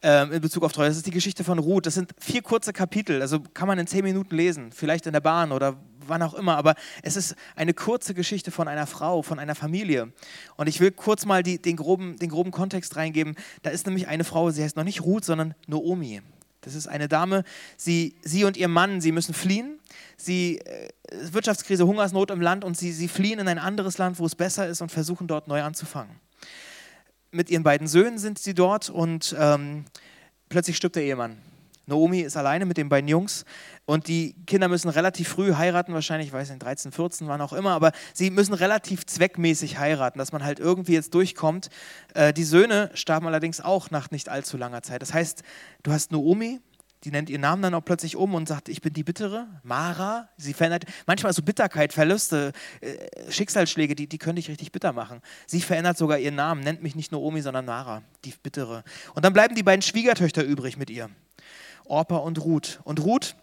Ähm, 0.00 0.32
in 0.32 0.40
Bezug 0.40 0.62
auf 0.62 0.72
Treue. 0.72 0.88
Das 0.88 0.96
ist 0.96 1.04
die 1.04 1.10
Geschichte 1.10 1.44
von 1.44 1.58
Ruth. 1.58 1.84
Das 1.84 1.92
sind 1.92 2.12
vier 2.18 2.40
kurze 2.40 2.72
Kapitel, 2.72 3.20
also 3.20 3.40
kann 3.52 3.68
man 3.68 3.78
in 3.78 3.86
zehn 3.86 4.04
Minuten 4.04 4.34
lesen, 4.34 4.72
vielleicht 4.72 5.04
in 5.04 5.12
der 5.12 5.20
Bahn 5.20 5.52
oder 5.52 5.76
wann 6.06 6.22
auch 6.22 6.32
immer, 6.32 6.56
aber 6.56 6.76
es 7.02 7.14
ist 7.14 7.36
eine 7.56 7.74
kurze 7.74 8.14
Geschichte 8.14 8.50
von 8.50 8.68
einer 8.68 8.86
Frau, 8.86 9.20
von 9.20 9.38
einer 9.38 9.54
Familie. 9.54 10.14
Und 10.56 10.66
ich 10.66 10.80
will 10.80 10.92
kurz 10.92 11.26
mal 11.26 11.42
die, 11.42 11.60
den, 11.60 11.76
groben, 11.76 12.16
den 12.16 12.30
groben 12.30 12.52
Kontext 12.52 12.96
reingeben. 12.96 13.36
Da 13.62 13.68
ist 13.68 13.84
nämlich 13.84 14.08
eine 14.08 14.24
Frau, 14.24 14.50
sie 14.50 14.62
heißt 14.62 14.76
noch 14.76 14.84
nicht 14.84 15.02
Ruth, 15.02 15.26
sondern 15.26 15.54
Noomi. 15.66 16.22
Das 16.62 16.74
ist 16.74 16.86
eine 16.86 17.08
Dame, 17.08 17.44
sie, 17.76 18.14
sie 18.22 18.44
und 18.44 18.56
ihr 18.56 18.68
Mann, 18.68 19.00
sie 19.00 19.12
müssen 19.12 19.34
fliehen. 19.34 19.78
Sie, 20.16 20.58
äh, 20.58 20.88
Wirtschaftskrise, 21.32 21.86
Hungersnot 21.86 22.30
im 22.30 22.40
Land 22.40 22.64
und 22.64 22.76
sie, 22.76 22.92
sie 22.92 23.08
fliehen 23.08 23.38
in 23.38 23.48
ein 23.48 23.58
anderes 23.58 23.98
Land, 23.98 24.18
wo 24.18 24.26
es 24.26 24.34
besser 24.34 24.66
ist 24.68 24.80
und 24.80 24.92
versuchen 24.92 25.26
dort 25.26 25.48
neu 25.48 25.62
anzufangen. 25.62 26.20
Mit 27.30 27.50
ihren 27.50 27.62
beiden 27.62 27.86
Söhnen 27.86 28.18
sind 28.18 28.38
sie 28.38 28.54
dort 28.54 28.90
und 28.90 29.34
ähm, 29.38 29.84
plötzlich 30.48 30.76
stirbt 30.76 30.96
der 30.96 31.04
Ehemann. 31.04 31.38
Naomi 31.90 32.20
ist 32.20 32.36
alleine 32.36 32.64
mit 32.64 32.76
den 32.76 32.88
beiden 32.88 33.08
Jungs 33.08 33.44
und 33.84 34.08
die 34.08 34.34
Kinder 34.46 34.68
müssen 34.68 34.88
relativ 34.88 35.28
früh 35.28 35.54
heiraten, 35.54 35.92
wahrscheinlich, 35.92 36.28
ich 36.28 36.32
weiß 36.32 36.48
nicht, 36.48 36.62
13, 36.62 36.92
14, 36.92 37.28
wann 37.28 37.40
auch 37.40 37.52
immer, 37.52 37.72
aber 37.72 37.92
sie 38.14 38.30
müssen 38.30 38.54
relativ 38.54 39.04
zweckmäßig 39.04 39.78
heiraten, 39.78 40.18
dass 40.18 40.32
man 40.32 40.42
halt 40.42 40.58
irgendwie 40.58 40.94
jetzt 40.94 41.12
durchkommt. 41.12 41.68
Äh, 42.14 42.32
die 42.32 42.44
Söhne 42.44 42.90
starben 42.94 43.26
allerdings 43.26 43.60
auch 43.60 43.90
nach 43.90 44.10
nicht 44.10 44.28
allzu 44.28 44.56
langer 44.56 44.82
Zeit. 44.82 45.02
Das 45.02 45.12
heißt, 45.12 45.42
du 45.82 45.92
hast 45.92 46.12
Naomi, 46.12 46.60
die 47.04 47.10
nennt 47.10 47.30
ihren 47.30 47.40
Namen 47.40 47.62
dann 47.62 47.74
auch 47.74 47.84
plötzlich 47.84 48.14
um 48.16 48.34
und 48.34 48.46
sagt, 48.46 48.68
ich 48.68 48.82
bin 48.82 48.92
die 48.92 49.02
Bittere, 49.02 49.46
Mara. 49.62 50.28
Sie 50.36 50.52
verändert, 50.52 50.84
manchmal 51.06 51.32
so 51.32 51.42
Bitterkeit, 51.42 51.92
Verluste, 51.92 52.52
äh, 52.80 53.30
Schicksalsschläge, 53.30 53.94
die, 53.94 54.06
die 54.06 54.18
können 54.18 54.36
dich 54.36 54.48
richtig 54.48 54.70
bitter 54.70 54.92
machen. 54.92 55.22
Sie 55.46 55.62
verändert 55.62 55.96
sogar 55.96 56.18
ihren 56.18 56.34
Namen, 56.34 56.62
nennt 56.62 56.82
mich 56.82 56.94
nicht 56.94 57.10
Naomi, 57.10 57.40
sondern 57.40 57.64
Mara, 57.64 58.02
die 58.24 58.34
Bittere. 58.42 58.84
Und 59.14 59.24
dann 59.24 59.32
bleiben 59.32 59.54
die 59.54 59.62
beiden 59.62 59.82
Schwiegertöchter 59.82 60.44
übrig 60.44 60.76
mit 60.76 60.90
ihr. 60.90 61.08
Orpa 61.90 62.16
und 62.16 62.42
Ruth. 62.42 62.80
Und 62.84 63.00
Ruth 63.04 63.34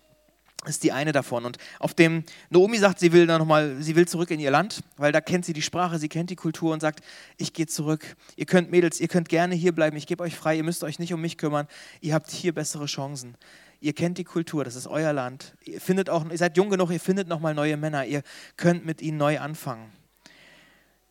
ist 0.65 0.83
die 0.83 0.91
eine 0.91 1.11
davon. 1.11 1.45
Und 1.45 1.57
auf 1.79 1.93
dem, 1.93 2.23
Naomi 2.49 2.77
sagt, 2.77 2.99
sie 2.99 3.11
will 3.11 3.27
da 3.27 3.37
nochmal, 3.37 3.81
sie 3.81 3.95
will 3.95 4.07
zurück 4.07 4.31
in 4.31 4.39
ihr 4.39 4.51
Land, 4.51 4.81
weil 4.97 5.11
da 5.11 5.21
kennt 5.21 5.45
sie 5.45 5.53
die 5.53 5.61
Sprache, 5.61 5.99
sie 5.99 6.09
kennt 6.09 6.29
die 6.29 6.35
Kultur 6.35 6.73
und 6.73 6.81
sagt, 6.81 7.03
ich 7.37 7.53
gehe 7.53 7.67
zurück. 7.67 8.15
Ihr 8.35 8.45
könnt 8.45 8.71
Mädels, 8.71 8.99
ihr 8.99 9.07
könnt 9.07 9.29
gerne 9.29 9.55
hier 9.55 9.71
bleiben, 9.71 9.95
ich 9.97 10.07
gebe 10.07 10.23
euch 10.23 10.35
frei, 10.35 10.57
ihr 10.57 10.63
müsst 10.63 10.83
euch 10.83 10.99
nicht 10.99 11.13
um 11.13 11.21
mich 11.21 11.37
kümmern, 11.37 11.67
ihr 12.01 12.13
habt 12.13 12.31
hier 12.31 12.53
bessere 12.53 12.85
Chancen. 12.85 13.35
Ihr 13.79 13.93
kennt 13.93 14.17
die 14.17 14.23
Kultur, 14.23 14.63
das 14.63 14.75
ist 14.75 14.87
euer 14.87 15.13
Land. 15.13 15.55
Ihr 15.63 15.79
findet 15.79 16.09
auch, 16.09 16.27
ihr 16.29 16.37
seid 16.37 16.57
jung 16.57 16.69
genug, 16.69 16.89
ihr 16.89 16.99
findet 16.99 17.27
nochmal 17.27 17.53
neue 17.53 17.77
Männer, 17.77 18.05
ihr 18.05 18.23
könnt 18.55 18.85
mit 18.85 19.01
ihnen 19.01 19.17
neu 19.17 19.39
anfangen. 19.39 19.91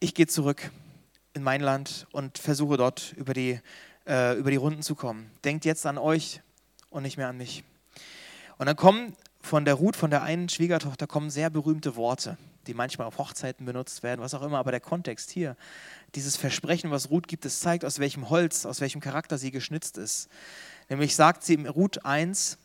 Ich 0.00 0.14
gehe 0.14 0.26
zurück 0.26 0.70
in 1.32 1.42
mein 1.42 1.60
Land 1.60 2.06
und 2.12 2.38
versuche 2.38 2.76
dort 2.76 3.14
über 3.16 3.34
die, 3.34 3.60
äh, 4.06 4.36
über 4.36 4.50
die 4.50 4.56
Runden 4.56 4.82
zu 4.82 4.96
kommen. 4.96 5.30
Denkt 5.44 5.64
jetzt 5.64 5.86
an 5.86 5.96
euch 5.96 6.40
und 6.90 7.02
nicht 7.02 7.16
mehr 7.16 7.28
an 7.28 7.36
mich. 7.36 7.64
Und 8.58 8.66
dann 8.66 8.76
kommen 8.76 9.16
von 9.40 9.64
der 9.64 9.74
Ruth, 9.74 9.96
von 9.96 10.10
der 10.10 10.22
einen 10.22 10.48
Schwiegertochter, 10.48 11.06
kommen 11.06 11.30
sehr 11.30 11.50
berühmte 11.50 11.96
Worte, 11.96 12.36
die 12.66 12.74
manchmal 12.74 13.06
auf 13.06 13.18
Hochzeiten 13.18 13.64
benutzt 13.64 14.02
werden, 14.02 14.20
was 14.20 14.34
auch 14.34 14.42
immer. 14.42 14.58
Aber 14.58 14.70
der 14.70 14.80
Kontext 14.80 15.30
hier, 15.30 15.56
dieses 16.14 16.36
Versprechen, 16.36 16.90
was 16.90 17.10
Ruth 17.10 17.28
gibt, 17.28 17.44
es 17.44 17.60
zeigt, 17.60 17.84
aus 17.84 17.98
welchem 17.98 18.28
Holz, 18.30 18.66
aus 18.66 18.80
welchem 18.80 19.00
Charakter 19.00 19.38
sie 19.38 19.50
geschnitzt 19.50 19.98
ist. 19.98 20.28
Nämlich 20.88 21.14
sagt 21.14 21.44
sie 21.44 21.54
im 21.54 21.66
Ruth 21.66 22.04
1, 22.04 22.58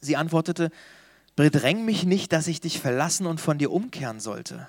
sie 0.00 0.16
antwortete, 0.16 0.70
bedräng 1.34 1.84
mich 1.84 2.04
nicht, 2.04 2.32
dass 2.32 2.46
ich 2.46 2.60
dich 2.60 2.80
verlassen 2.80 3.26
und 3.26 3.40
von 3.40 3.58
dir 3.58 3.70
umkehren 3.70 4.20
sollte. 4.20 4.68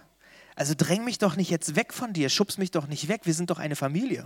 Also 0.58 0.74
dräng 0.76 1.04
mich 1.04 1.20
doch 1.20 1.36
nicht 1.36 1.52
jetzt 1.52 1.76
weg 1.76 1.94
von 1.94 2.14
dir, 2.14 2.30
schubst 2.30 2.58
mich 2.58 2.72
doch 2.72 2.88
nicht 2.88 3.08
weg, 3.08 3.22
wir 3.26 3.36
sind 3.36 3.52
doch 3.52 3.60
eine 3.60 3.76
Familie. 3.76 4.26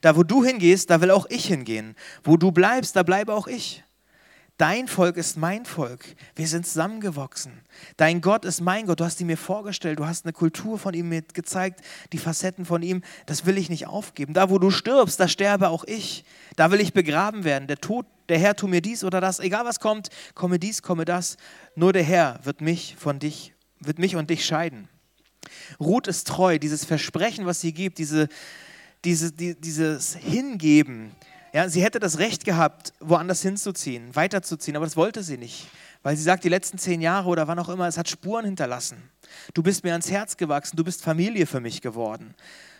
Da, 0.00 0.16
wo 0.16 0.22
du 0.22 0.42
hingehst, 0.42 0.88
da 0.88 1.02
will 1.02 1.10
auch 1.10 1.26
ich 1.28 1.44
hingehen. 1.44 1.96
Wo 2.24 2.38
du 2.38 2.50
bleibst, 2.50 2.96
da 2.96 3.02
bleibe 3.02 3.34
auch 3.34 3.46
ich. 3.46 3.84
Dein 4.56 4.88
Volk 4.88 5.18
ist 5.18 5.36
mein 5.36 5.66
Volk. 5.66 6.02
Wir 6.34 6.48
sind 6.48 6.66
zusammengewachsen. 6.66 7.52
Dein 7.98 8.22
Gott 8.22 8.46
ist 8.46 8.62
mein 8.62 8.86
Gott. 8.86 9.00
Du 9.00 9.04
hast 9.04 9.20
ihn 9.20 9.26
mir 9.26 9.36
vorgestellt. 9.36 9.98
Du 9.98 10.06
hast 10.06 10.24
eine 10.24 10.32
Kultur 10.32 10.78
von 10.78 10.94
ihm 10.94 11.10
mir 11.10 11.20
gezeigt, 11.20 11.82
die 12.14 12.18
Facetten 12.18 12.64
von 12.64 12.80
ihm. 12.80 13.02
Das 13.26 13.44
will 13.44 13.58
ich 13.58 13.68
nicht 13.68 13.86
aufgeben. 13.86 14.32
Da, 14.32 14.48
wo 14.48 14.58
du 14.58 14.70
stirbst, 14.70 15.20
da 15.20 15.28
sterbe 15.28 15.68
auch 15.68 15.84
ich. 15.84 16.24
Da 16.56 16.70
will 16.70 16.80
ich 16.80 16.94
begraben 16.94 17.44
werden. 17.44 17.68
Der 17.68 17.76
Tod, 17.76 18.06
der 18.30 18.38
Herr, 18.38 18.56
tu 18.56 18.66
mir 18.66 18.80
dies 18.80 19.04
oder 19.04 19.20
das. 19.20 19.40
Egal 19.40 19.66
was 19.66 19.78
kommt, 19.78 20.08
komme 20.34 20.58
dies, 20.58 20.80
komme 20.80 21.04
das. 21.04 21.36
Nur 21.74 21.92
der 21.92 22.04
Herr 22.04 22.40
wird 22.44 22.62
mich 22.62 22.96
von 22.98 23.18
dich, 23.18 23.52
wird 23.80 23.98
mich 23.98 24.16
und 24.16 24.30
dich 24.30 24.46
scheiden. 24.46 24.88
Ruth 25.80 26.06
ist 26.08 26.26
treu. 26.26 26.58
Dieses 26.58 26.84
Versprechen, 26.84 27.46
was 27.46 27.60
sie 27.60 27.72
gibt, 27.72 27.98
diese, 27.98 28.28
diese, 29.04 29.32
die, 29.32 29.54
dieses 29.58 30.14
Hingeben, 30.16 31.12
ja, 31.52 31.68
sie 31.68 31.82
hätte 31.82 31.98
das 31.98 32.18
Recht 32.18 32.44
gehabt, 32.44 32.92
woanders 33.00 33.40
hinzuziehen, 33.40 34.14
weiterzuziehen, 34.14 34.76
aber 34.76 34.84
das 34.84 34.96
wollte 34.96 35.22
sie 35.22 35.38
nicht, 35.38 35.68
weil 36.02 36.16
sie 36.16 36.22
sagt, 36.22 36.44
die 36.44 36.50
letzten 36.50 36.76
zehn 36.76 37.00
Jahre 37.00 37.28
oder 37.28 37.48
wann 37.48 37.58
auch 37.58 37.70
immer, 37.70 37.88
es 37.88 37.96
hat 37.96 38.10
Spuren 38.10 38.44
hinterlassen. 38.44 39.10
Du 39.54 39.62
bist 39.62 39.82
mir 39.82 39.92
ans 39.92 40.10
Herz 40.10 40.36
gewachsen, 40.36 40.76
du 40.76 40.84
bist 40.84 41.02
Familie 41.02 41.46
für 41.46 41.60
mich 41.60 41.80
geworden. 41.80 42.34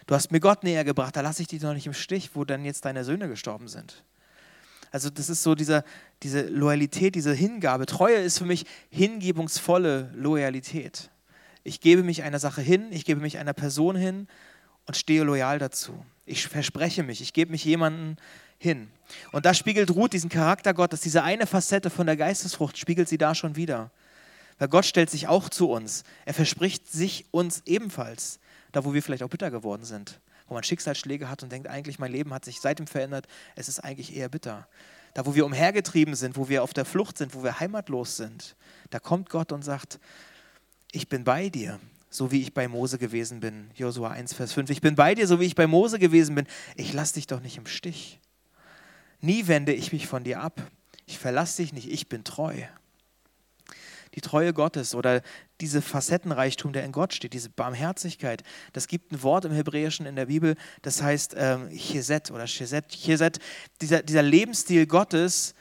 Du 0.06 0.14
hast 0.14 0.30
mir 0.30 0.40
Gott 0.40 0.62
näher 0.62 0.84
gebracht, 0.84 1.16
da 1.16 1.22
lasse 1.22 1.42
ich 1.42 1.48
dich 1.48 1.62
noch 1.62 1.72
nicht 1.72 1.86
im 1.86 1.94
Stich, 1.94 2.30
wo 2.34 2.44
dann 2.44 2.64
jetzt 2.64 2.84
deine 2.84 3.02
Söhne 3.04 3.28
gestorben 3.28 3.66
sind. 3.66 4.04
Also 4.92 5.10
das 5.10 5.28
ist 5.28 5.42
so 5.42 5.54
dieser, 5.54 5.84
diese 6.22 6.42
Loyalität, 6.42 7.14
diese 7.14 7.32
Hingabe. 7.32 7.86
Treue 7.86 8.16
ist 8.16 8.38
für 8.38 8.44
mich 8.44 8.66
hingebungsvolle 8.90 10.12
Loyalität. 10.14 11.10
Ich 11.66 11.80
gebe 11.80 12.04
mich 12.04 12.22
einer 12.22 12.38
Sache 12.38 12.62
hin, 12.62 12.92
ich 12.92 13.04
gebe 13.04 13.20
mich 13.20 13.38
einer 13.38 13.52
Person 13.52 13.96
hin 13.96 14.28
und 14.86 14.96
stehe 14.96 15.24
loyal 15.24 15.58
dazu. 15.58 16.00
Ich 16.24 16.46
verspreche 16.46 17.02
mich, 17.02 17.20
ich 17.20 17.32
gebe 17.32 17.50
mich 17.50 17.64
jemandem 17.64 18.18
hin. 18.56 18.88
Und 19.32 19.46
da 19.46 19.52
spiegelt 19.52 19.90
Ruth 19.90 20.12
diesen 20.12 20.30
Charakter 20.30 20.74
Gottes, 20.74 21.00
diese 21.00 21.24
eine 21.24 21.44
Facette 21.44 21.90
von 21.90 22.06
der 22.06 22.16
Geistesfrucht, 22.16 22.78
spiegelt 22.78 23.08
sie 23.08 23.18
da 23.18 23.34
schon 23.34 23.56
wieder. 23.56 23.90
Weil 24.60 24.68
Gott 24.68 24.86
stellt 24.86 25.10
sich 25.10 25.26
auch 25.26 25.48
zu 25.48 25.68
uns. 25.68 26.04
Er 26.24 26.34
verspricht 26.34 26.90
sich 26.90 27.26
uns 27.32 27.62
ebenfalls, 27.66 28.38
da 28.70 28.84
wo 28.84 28.94
wir 28.94 29.02
vielleicht 29.02 29.24
auch 29.24 29.28
bitter 29.28 29.50
geworden 29.50 29.84
sind, 29.84 30.20
wo 30.46 30.54
man 30.54 30.62
Schicksalsschläge 30.62 31.28
hat 31.28 31.42
und 31.42 31.50
denkt, 31.50 31.66
eigentlich 31.66 31.98
mein 31.98 32.12
Leben 32.12 32.32
hat 32.32 32.44
sich 32.44 32.60
seitdem 32.60 32.86
verändert, 32.86 33.26
es 33.56 33.66
ist 33.66 33.80
eigentlich 33.80 34.16
eher 34.16 34.28
bitter. 34.28 34.68
Da 35.14 35.26
wo 35.26 35.34
wir 35.34 35.44
umhergetrieben 35.44 36.14
sind, 36.14 36.36
wo 36.36 36.48
wir 36.48 36.62
auf 36.62 36.74
der 36.74 36.84
Flucht 36.84 37.18
sind, 37.18 37.34
wo 37.34 37.42
wir 37.42 37.58
heimatlos 37.58 38.16
sind, 38.16 38.54
da 38.90 39.00
kommt 39.00 39.30
Gott 39.30 39.50
und 39.50 39.62
sagt, 39.62 39.98
ich 40.92 41.08
bin 41.08 41.24
bei 41.24 41.48
dir, 41.48 41.80
so 42.10 42.30
wie 42.30 42.42
ich 42.42 42.54
bei 42.54 42.68
Mose 42.68 42.98
gewesen 42.98 43.40
bin. 43.40 43.70
Josua 43.74 44.10
1, 44.10 44.34
Vers 44.34 44.52
5. 44.52 44.70
Ich 44.70 44.80
bin 44.80 44.94
bei 44.94 45.14
dir, 45.14 45.26
so 45.26 45.40
wie 45.40 45.44
ich 45.44 45.54
bei 45.54 45.66
Mose 45.66 45.98
gewesen 45.98 46.34
bin. 46.34 46.46
Ich 46.76 46.92
lasse 46.92 47.14
dich 47.14 47.26
doch 47.26 47.40
nicht 47.40 47.58
im 47.58 47.66
Stich. 47.66 48.20
Nie 49.20 49.46
wende 49.46 49.72
ich 49.72 49.92
mich 49.92 50.06
von 50.06 50.24
dir 50.24 50.40
ab. 50.40 50.60
Ich 51.06 51.18
verlasse 51.18 51.62
dich 51.62 51.72
nicht, 51.72 51.90
ich 51.90 52.08
bin 52.08 52.24
treu. 52.24 52.54
Die 54.14 54.20
Treue 54.20 54.54
Gottes 54.54 54.94
oder 54.94 55.20
diese 55.60 55.82
Facettenreichtum, 55.82 56.72
der 56.72 56.84
in 56.84 56.92
Gott 56.92 57.12
steht, 57.12 57.34
diese 57.34 57.50
Barmherzigkeit, 57.50 58.42
das 58.72 58.88
gibt 58.88 59.12
ein 59.12 59.22
Wort 59.22 59.44
im 59.44 59.52
Hebräischen 59.52 60.06
in 60.06 60.16
der 60.16 60.26
Bibel, 60.26 60.56
das 60.80 61.02
heißt 61.02 61.34
ähm, 61.36 61.68
Cheset 61.70 62.30
oder 62.30 62.46
Cheset. 62.46 62.88
Cheset 62.88 63.38
dieser, 63.82 64.02
dieser 64.02 64.22
Lebensstil 64.22 64.86
Gottes, 64.86 65.54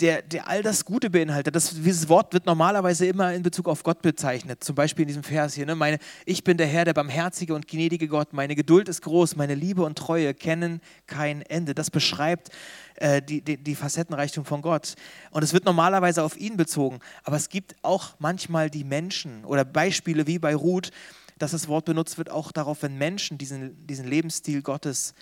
der, 0.00 0.22
der 0.22 0.48
all 0.48 0.62
das 0.62 0.84
Gute 0.84 1.10
beinhaltet. 1.10 1.54
Das, 1.54 1.70
dieses 1.70 2.08
Wort 2.08 2.32
wird 2.32 2.46
normalerweise 2.46 3.06
immer 3.06 3.32
in 3.34 3.42
Bezug 3.42 3.68
auf 3.68 3.82
Gott 3.82 4.00
bezeichnet. 4.00 4.62
Zum 4.62 4.74
Beispiel 4.74 5.02
in 5.02 5.08
diesem 5.08 5.24
Vers 5.24 5.54
hier. 5.54 5.66
Ne? 5.66 5.74
Meine, 5.74 5.98
ich 6.24 6.44
bin 6.44 6.56
der 6.56 6.66
Herr, 6.66 6.84
der 6.84 6.94
barmherzige 6.94 7.54
und 7.54 7.66
gnädige 7.66 8.06
Gott. 8.06 8.32
Meine 8.32 8.54
Geduld 8.54 8.88
ist 8.88 9.02
groß. 9.02 9.36
Meine 9.36 9.54
Liebe 9.54 9.82
und 9.82 9.98
Treue 9.98 10.34
kennen 10.34 10.80
kein 11.06 11.42
Ende. 11.42 11.74
Das 11.74 11.90
beschreibt 11.90 12.50
äh, 12.96 13.20
die, 13.20 13.40
die, 13.40 13.56
die 13.56 13.74
Facettenreichtum 13.74 14.44
von 14.44 14.62
Gott. 14.62 14.94
Und 15.30 15.42
es 15.42 15.52
wird 15.52 15.64
normalerweise 15.64 16.22
auf 16.22 16.38
ihn 16.38 16.56
bezogen. 16.56 17.00
Aber 17.24 17.36
es 17.36 17.48
gibt 17.48 17.74
auch 17.82 18.14
manchmal 18.18 18.70
die 18.70 18.84
Menschen 18.84 19.44
oder 19.44 19.64
Beispiele 19.64 20.26
wie 20.26 20.38
bei 20.38 20.54
Ruth, 20.54 20.92
dass 21.38 21.50
das 21.52 21.68
Wort 21.68 21.84
benutzt 21.84 22.18
wird, 22.18 22.30
auch 22.30 22.52
darauf, 22.52 22.82
wenn 22.82 22.98
Menschen 22.98 23.38
diesen, 23.38 23.86
diesen 23.86 24.06
Lebensstil 24.06 24.62
Gottes 24.62 25.14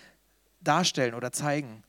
darstellen 0.60 1.14
oder 1.14 1.32
zeigen. 1.32 1.82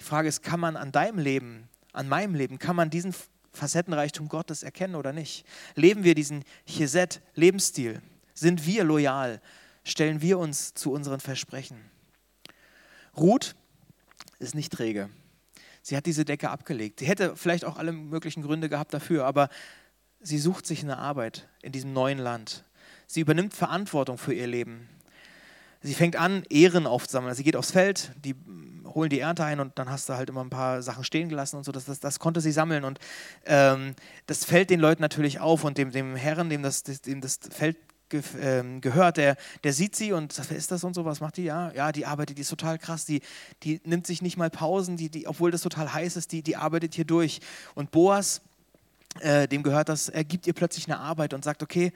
Die 0.00 0.04
Frage 0.04 0.28
ist, 0.28 0.42
kann 0.42 0.60
man 0.60 0.76
an 0.76 0.92
deinem 0.92 1.18
Leben 1.18 1.68
an 1.96 2.08
meinem 2.08 2.34
Leben? 2.34 2.58
Kann 2.58 2.76
man 2.76 2.90
diesen 2.90 3.14
Facettenreichtum 3.52 4.28
Gottes 4.28 4.62
erkennen 4.62 4.94
oder 4.94 5.12
nicht? 5.12 5.46
Leben 5.74 6.04
wir 6.04 6.14
diesen 6.14 6.44
Chesed-Lebensstil? 6.66 8.02
Sind 8.34 8.66
wir 8.66 8.84
loyal? 8.84 9.40
Stellen 9.84 10.20
wir 10.20 10.38
uns 10.38 10.74
zu 10.74 10.92
unseren 10.92 11.20
Versprechen? 11.20 11.78
Ruth 13.16 13.54
ist 14.38 14.54
nicht 14.54 14.72
träge. 14.72 15.08
Sie 15.82 15.96
hat 15.96 16.06
diese 16.06 16.24
Decke 16.24 16.50
abgelegt. 16.50 17.00
Sie 17.00 17.06
hätte 17.06 17.36
vielleicht 17.36 17.64
auch 17.64 17.78
alle 17.78 17.92
möglichen 17.92 18.42
Gründe 18.42 18.68
gehabt 18.68 18.92
dafür, 18.92 19.24
aber 19.24 19.48
sie 20.20 20.38
sucht 20.38 20.66
sich 20.66 20.82
eine 20.82 20.98
Arbeit 20.98 21.48
in 21.62 21.72
diesem 21.72 21.92
neuen 21.92 22.18
Land. 22.18 22.64
Sie 23.06 23.20
übernimmt 23.20 23.54
Verantwortung 23.54 24.18
für 24.18 24.34
ihr 24.34 24.48
Leben. 24.48 24.88
Sie 25.82 25.94
fängt 25.94 26.16
an, 26.16 26.42
Ehren 26.50 26.86
aufzusammeln. 26.86 27.34
Sie 27.34 27.44
geht 27.44 27.54
aufs 27.54 27.70
Feld, 27.70 28.10
die 28.24 28.34
holen 28.96 29.10
die 29.10 29.20
Ernte 29.20 29.44
ein 29.44 29.60
und 29.60 29.78
dann 29.78 29.88
hast 29.88 30.08
du 30.08 30.14
halt 30.14 30.28
immer 30.28 30.42
ein 30.42 30.50
paar 30.50 30.82
Sachen 30.82 31.04
stehen 31.04 31.28
gelassen 31.28 31.56
und 31.56 31.64
so. 31.64 31.70
Das, 31.70 31.84
das, 31.84 32.00
das 32.00 32.18
konnte 32.18 32.40
sie 32.40 32.50
sammeln 32.50 32.82
und 32.82 32.98
ähm, 33.44 33.94
das 34.26 34.44
fällt 34.44 34.70
den 34.70 34.80
Leuten 34.80 35.02
natürlich 35.02 35.38
auf 35.38 35.62
und 35.62 35.78
dem, 35.78 35.92
dem 35.92 36.16
Herren, 36.16 36.50
dem 36.50 36.62
das, 36.62 36.82
dem 36.82 37.20
das 37.20 37.38
Feld 37.50 37.76
ge, 38.08 38.22
ähm, 38.40 38.80
gehört, 38.80 39.18
der, 39.18 39.36
der 39.62 39.72
sieht 39.72 39.94
sie 39.94 40.12
und 40.12 40.32
sagt, 40.32 40.50
wer 40.50 40.56
ist 40.56 40.72
das 40.72 40.82
und 40.82 40.94
so, 40.94 41.04
was 41.04 41.20
macht 41.20 41.36
die? 41.36 41.44
Ja, 41.44 41.72
ja, 41.72 41.92
die 41.92 42.06
arbeitet, 42.06 42.38
die 42.38 42.42
ist 42.42 42.48
total 42.48 42.78
krass, 42.78 43.04
die, 43.04 43.20
die 43.62 43.80
nimmt 43.84 44.06
sich 44.06 44.22
nicht 44.22 44.36
mal 44.36 44.50
Pausen, 44.50 44.96
die, 44.96 45.10
die, 45.10 45.28
obwohl 45.28 45.50
das 45.50 45.60
total 45.60 45.92
heiß 45.92 46.16
ist, 46.16 46.32
die, 46.32 46.42
die 46.42 46.56
arbeitet 46.56 46.94
hier 46.94 47.04
durch. 47.04 47.40
Und 47.74 47.90
Boas, 47.90 48.40
äh, 49.20 49.46
dem 49.46 49.62
gehört 49.62 49.88
das, 49.88 50.08
er 50.08 50.24
gibt 50.24 50.46
ihr 50.46 50.54
plötzlich 50.54 50.86
eine 50.86 50.98
Arbeit 50.98 51.34
und 51.34 51.44
sagt, 51.44 51.62
okay, 51.62 51.92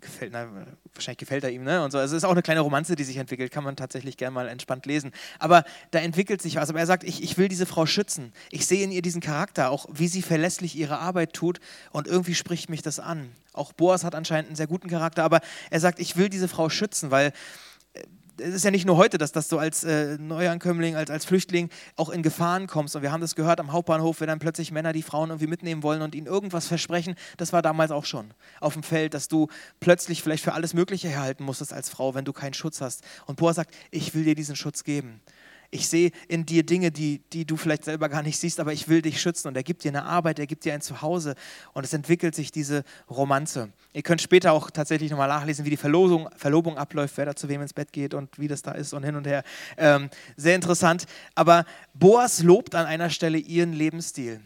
gefällt, 0.00 0.32
na, 0.32 0.48
wahrscheinlich 0.92 1.18
gefällt 1.18 1.44
er 1.44 1.50
ihm, 1.50 1.64
ne? 1.64 1.82
Und 1.82 1.90
so. 1.90 1.98
Also 1.98 2.14
es 2.14 2.22
ist 2.22 2.24
auch 2.24 2.32
eine 2.32 2.42
kleine 2.42 2.60
Romanze, 2.60 2.96
die 2.96 3.04
sich 3.04 3.16
entwickelt, 3.16 3.52
kann 3.52 3.64
man 3.64 3.76
tatsächlich 3.76 4.16
gerne 4.16 4.34
mal 4.34 4.48
entspannt 4.48 4.86
lesen. 4.86 5.12
Aber 5.38 5.64
da 5.90 6.00
entwickelt 6.00 6.42
sich 6.42 6.56
was. 6.56 6.70
Aber 6.70 6.78
er 6.78 6.86
sagt, 6.86 7.04
ich, 7.04 7.22
ich 7.22 7.38
will 7.38 7.48
diese 7.48 7.66
Frau 7.66 7.86
schützen. 7.86 8.32
Ich 8.50 8.66
sehe 8.66 8.82
in 8.84 8.92
ihr 8.92 9.02
diesen 9.02 9.20
Charakter, 9.20 9.70
auch 9.70 9.86
wie 9.92 10.08
sie 10.08 10.22
verlässlich 10.22 10.76
ihre 10.76 10.98
Arbeit 10.98 11.32
tut 11.32 11.60
und 11.90 12.06
irgendwie 12.06 12.34
spricht 12.34 12.68
mich 12.68 12.82
das 12.82 12.98
an. 13.00 13.30
Auch 13.52 13.72
Boas 13.72 14.04
hat 14.04 14.14
anscheinend 14.14 14.48
einen 14.48 14.56
sehr 14.56 14.66
guten 14.66 14.88
Charakter, 14.88 15.22
aber 15.22 15.40
er 15.70 15.80
sagt, 15.80 16.00
ich 16.00 16.16
will 16.16 16.28
diese 16.28 16.48
Frau 16.48 16.68
schützen, 16.68 17.10
weil 17.10 17.32
es 18.38 18.54
ist 18.54 18.64
ja 18.64 18.70
nicht 18.70 18.86
nur 18.86 18.96
heute, 18.96 19.18
dass 19.18 19.32
das 19.32 19.48
so 19.48 19.58
als 19.58 19.84
äh, 19.84 20.18
Neuankömmling, 20.18 20.96
als, 20.96 21.10
als 21.10 21.24
Flüchtling 21.24 21.70
auch 21.96 22.10
in 22.10 22.22
Gefahren 22.22 22.66
kommst. 22.66 22.96
Und 22.96 23.02
wir 23.02 23.12
haben 23.12 23.20
das 23.20 23.34
gehört 23.34 23.60
am 23.60 23.72
Hauptbahnhof, 23.72 24.20
wenn 24.20 24.28
dann 24.28 24.38
plötzlich 24.38 24.72
Männer 24.72 24.92
die 24.92 25.02
Frauen 25.02 25.30
irgendwie 25.30 25.46
mitnehmen 25.46 25.82
wollen 25.82 26.02
und 26.02 26.14
ihnen 26.14 26.26
irgendwas 26.26 26.66
versprechen. 26.66 27.14
Das 27.36 27.52
war 27.52 27.62
damals 27.62 27.90
auch 27.90 28.04
schon 28.04 28.32
auf 28.60 28.74
dem 28.74 28.82
Feld, 28.82 29.14
dass 29.14 29.28
du 29.28 29.48
plötzlich 29.80 30.22
vielleicht 30.22 30.44
für 30.44 30.54
alles 30.54 30.74
Mögliche 30.74 31.08
herhalten 31.08 31.44
musstest 31.44 31.72
als 31.72 31.88
Frau, 31.88 32.14
wenn 32.14 32.24
du 32.24 32.32
keinen 32.32 32.54
Schutz 32.54 32.80
hast. 32.80 33.02
Und 33.26 33.36
Boa 33.36 33.54
sagt, 33.54 33.74
ich 33.90 34.14
will 34.14 34.24
dir 34.24 34.34
diesen 34.34 34.56
Schutz 34.56 34.84
geben. 34.84 35.20
Ich 35.74 35.88
sehe 35.88 36.12
in 36.28 36.46
dir 36.46 36.64
Dinge, 36.64 36.92
die, 36.92 37.18
die 37.32 37.44
du 37.44 37.56
vielleicht 37.56 37.84
selber 37.84 38.08
gar 38.08 38.22
nicht 38.22 38.38
siehst, 38.38 38.60
aber 38.60 38.72
ich 38.72 38.86
will 38.86 39.02
dich 39.02 39.20
schützen. 39.20 39.48
Und 39.48 39.56
er 39.56 39.64
gibt 39.64 39.82
dir 39.82 39.88
eine 39.88 40.04
Arbeit, 40.04 40.38
er 40.38 40.46
gibt 40.46 40.64
dir 40.64 40.72
ein 40.72 40.80
Zuhause. 40.80 41.34
Und 41.72 41.82
es 41.82 41.92
entwickelt 41.92 42.36
sich 42.36 42.52
diese 42.52 42.84
Romanze. 43.10 43.72
Ihr 43.92 44.02
könnt 44.02 44.22
später 44.22 44.52
auch 44.52 44.70
tatsächlich 44.70 45.10
nochmal 45.10 45.26
nachlesen, 45.26 45.64
wie 45.64 45.70
die 45.70 45.76
Verlosung, 45.76 46.28
Verlobung 46.36 46.78
abläuft, 46.78 47.16
wer 47.16 47.26
da 47.26 47.34
zu 47.34 47.48
wem 47.48 47.60
ins 47.60 47.72
Bett 47.72 47.92
geht 47.92 48.14
und 48.14 48.38
wie 48.38 48.46
das 48.46 48.62
da 48.62 48.70
ist 48.70 48.92
und 48.92 49.02
hin 49.02 49.16
und 49.16 49.26
her. 49.26 49.42
Ähm, 49.76 50.10
sehr 50.36 50.54
interessant. 50.54 51.06
Aber 51.34 51.64
Boas 51.92 52.44
lobt 52.44 52.76
an 52.76 52.86
einer 52.86 53.10
Stelle 53.10 53.38
ihren 53.38 53.72
Lebensstil 53.72 54.40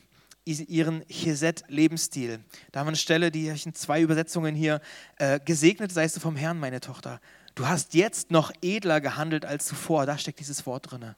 ihren 0.46 1.04
Chesed-Lebensstil. 1.08 2.40
Da 2.72 2.80
haben 2.80 2.86
wir 2.86 2.92
eine 2.92 2.96
Stelle, 2.96 3.30
die 3.30 3.50
ich 3.50 3.66
in 3.66 3.74
zwei 3.74 4.00
Übersetzungen 4.00 4.54
hier, 4.54 4.80
äh, 5.18 5.38
gesegnet 5.44 5.92
seist 5.92 6.16
du 6.16 6.20
vom 6.20 6.36
Herrn, 6.36 6.58
meine 6.58 6.80
Tochter. 6.80 7.20
Du 7.58 7.66
hast 7.66 7.94
jetzt 7.94 8.30
noch 8.30 8.52
edler 8.62 9.00
gehandelt 9.00 9.44
als 9.44 9.66
zuvor. 9.66 10.06
Da 10.06 10.16
steckt 10.16 10.38
dieses 10.38 10.64
Wort 10.64 10.92
drin. 10.92 11.16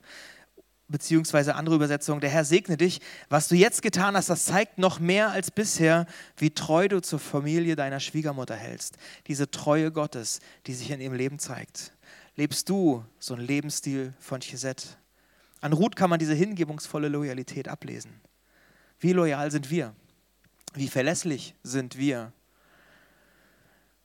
Beziehungsweise 0.88 1.54
andere 1.54 1.74
Übersetzung, 1.74 2.18
der 2.18 2.30
Herr 2.30 2.46
segne 2.46 2.78
dich. 2.78 3.02
Was 3.28 3.48
du 3.48 3.56
jetzt 3.56 3.82
getan 3.82 4.16
hast, 4.16 4.30
das 4.30 4.46
zeigt 4.46 4.78
noch 4.78 5.00
mehr 5.00 5.32
als 5.32 5.50
bisher, 5.50 6.06
wie 6.38 6.48
treu 6.48 6.88
du 6.88 7.02
zur 7.02 7.18
Familie 7.18 7.76
deiner 7.76 8.00
Schwiegermutter 8.00 8.56
hältst. 8.56 8.96
Diese 9.26 9.50
Treue 9.50 9.92
Gottes, 9.92 10.40
die 10.66 10.72
sich 10.72 10.90
in 10.90 11.02
ihrem 11.02 11.12
Leben 11.12 11.38
zeigt. 11.38 11.92
Lebst 12.36 12.70
du 12.70 13.04
so 13.18 13.34
einen 13.34 13.46
Lebensstil 13.46 14.14
von 14.18 14.40
Chesed? 14.40 14.96
An 15.60 15.74
Ruth 15.74 15.94
kann 15.94 16.08
man 16.08 16.20
diese 16.20 16.32
hingebungsvolle 16.32 17.08
Loyalität 17.08 17.68
ablesen. 17.68 18.18
Wie 18.98 19.12
loyal 19.12 19.50
sind 19.50 19.70
wir? 19.70 19.94
Wie 20.72 20.88
verlässlich 20.88 21.54
sind 21.62 21.98
wir? 21.98 22.32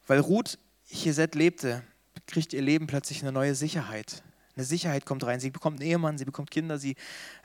Weil 0.06 0.20
Ruth 0.20 0.60
Chesed 0.92 1.34
lebte, 1.36 1.82
kriegt 2.28 2.54
ihr 2.54 2.62
Leben 2.62 2.88
plötzlich 2.88 3.22
eine 3.22 3.32
neue 3.32 3.56
Sicherheit. 3.56 4.24
Eine 4.56 4.66
Sicherheit 4.66 5.06
kommt 5.06 5.26
rein. 5.26 5.40
Sie 5.40 5.50
bekommt 5.50 5.80
einen 5.80 5.90
Ehemann, 5.90 6.18
sie 6.18 6.26
bekommt 6.26 6.52
Kinder, 6.52 6.78
sie 6.78 6.96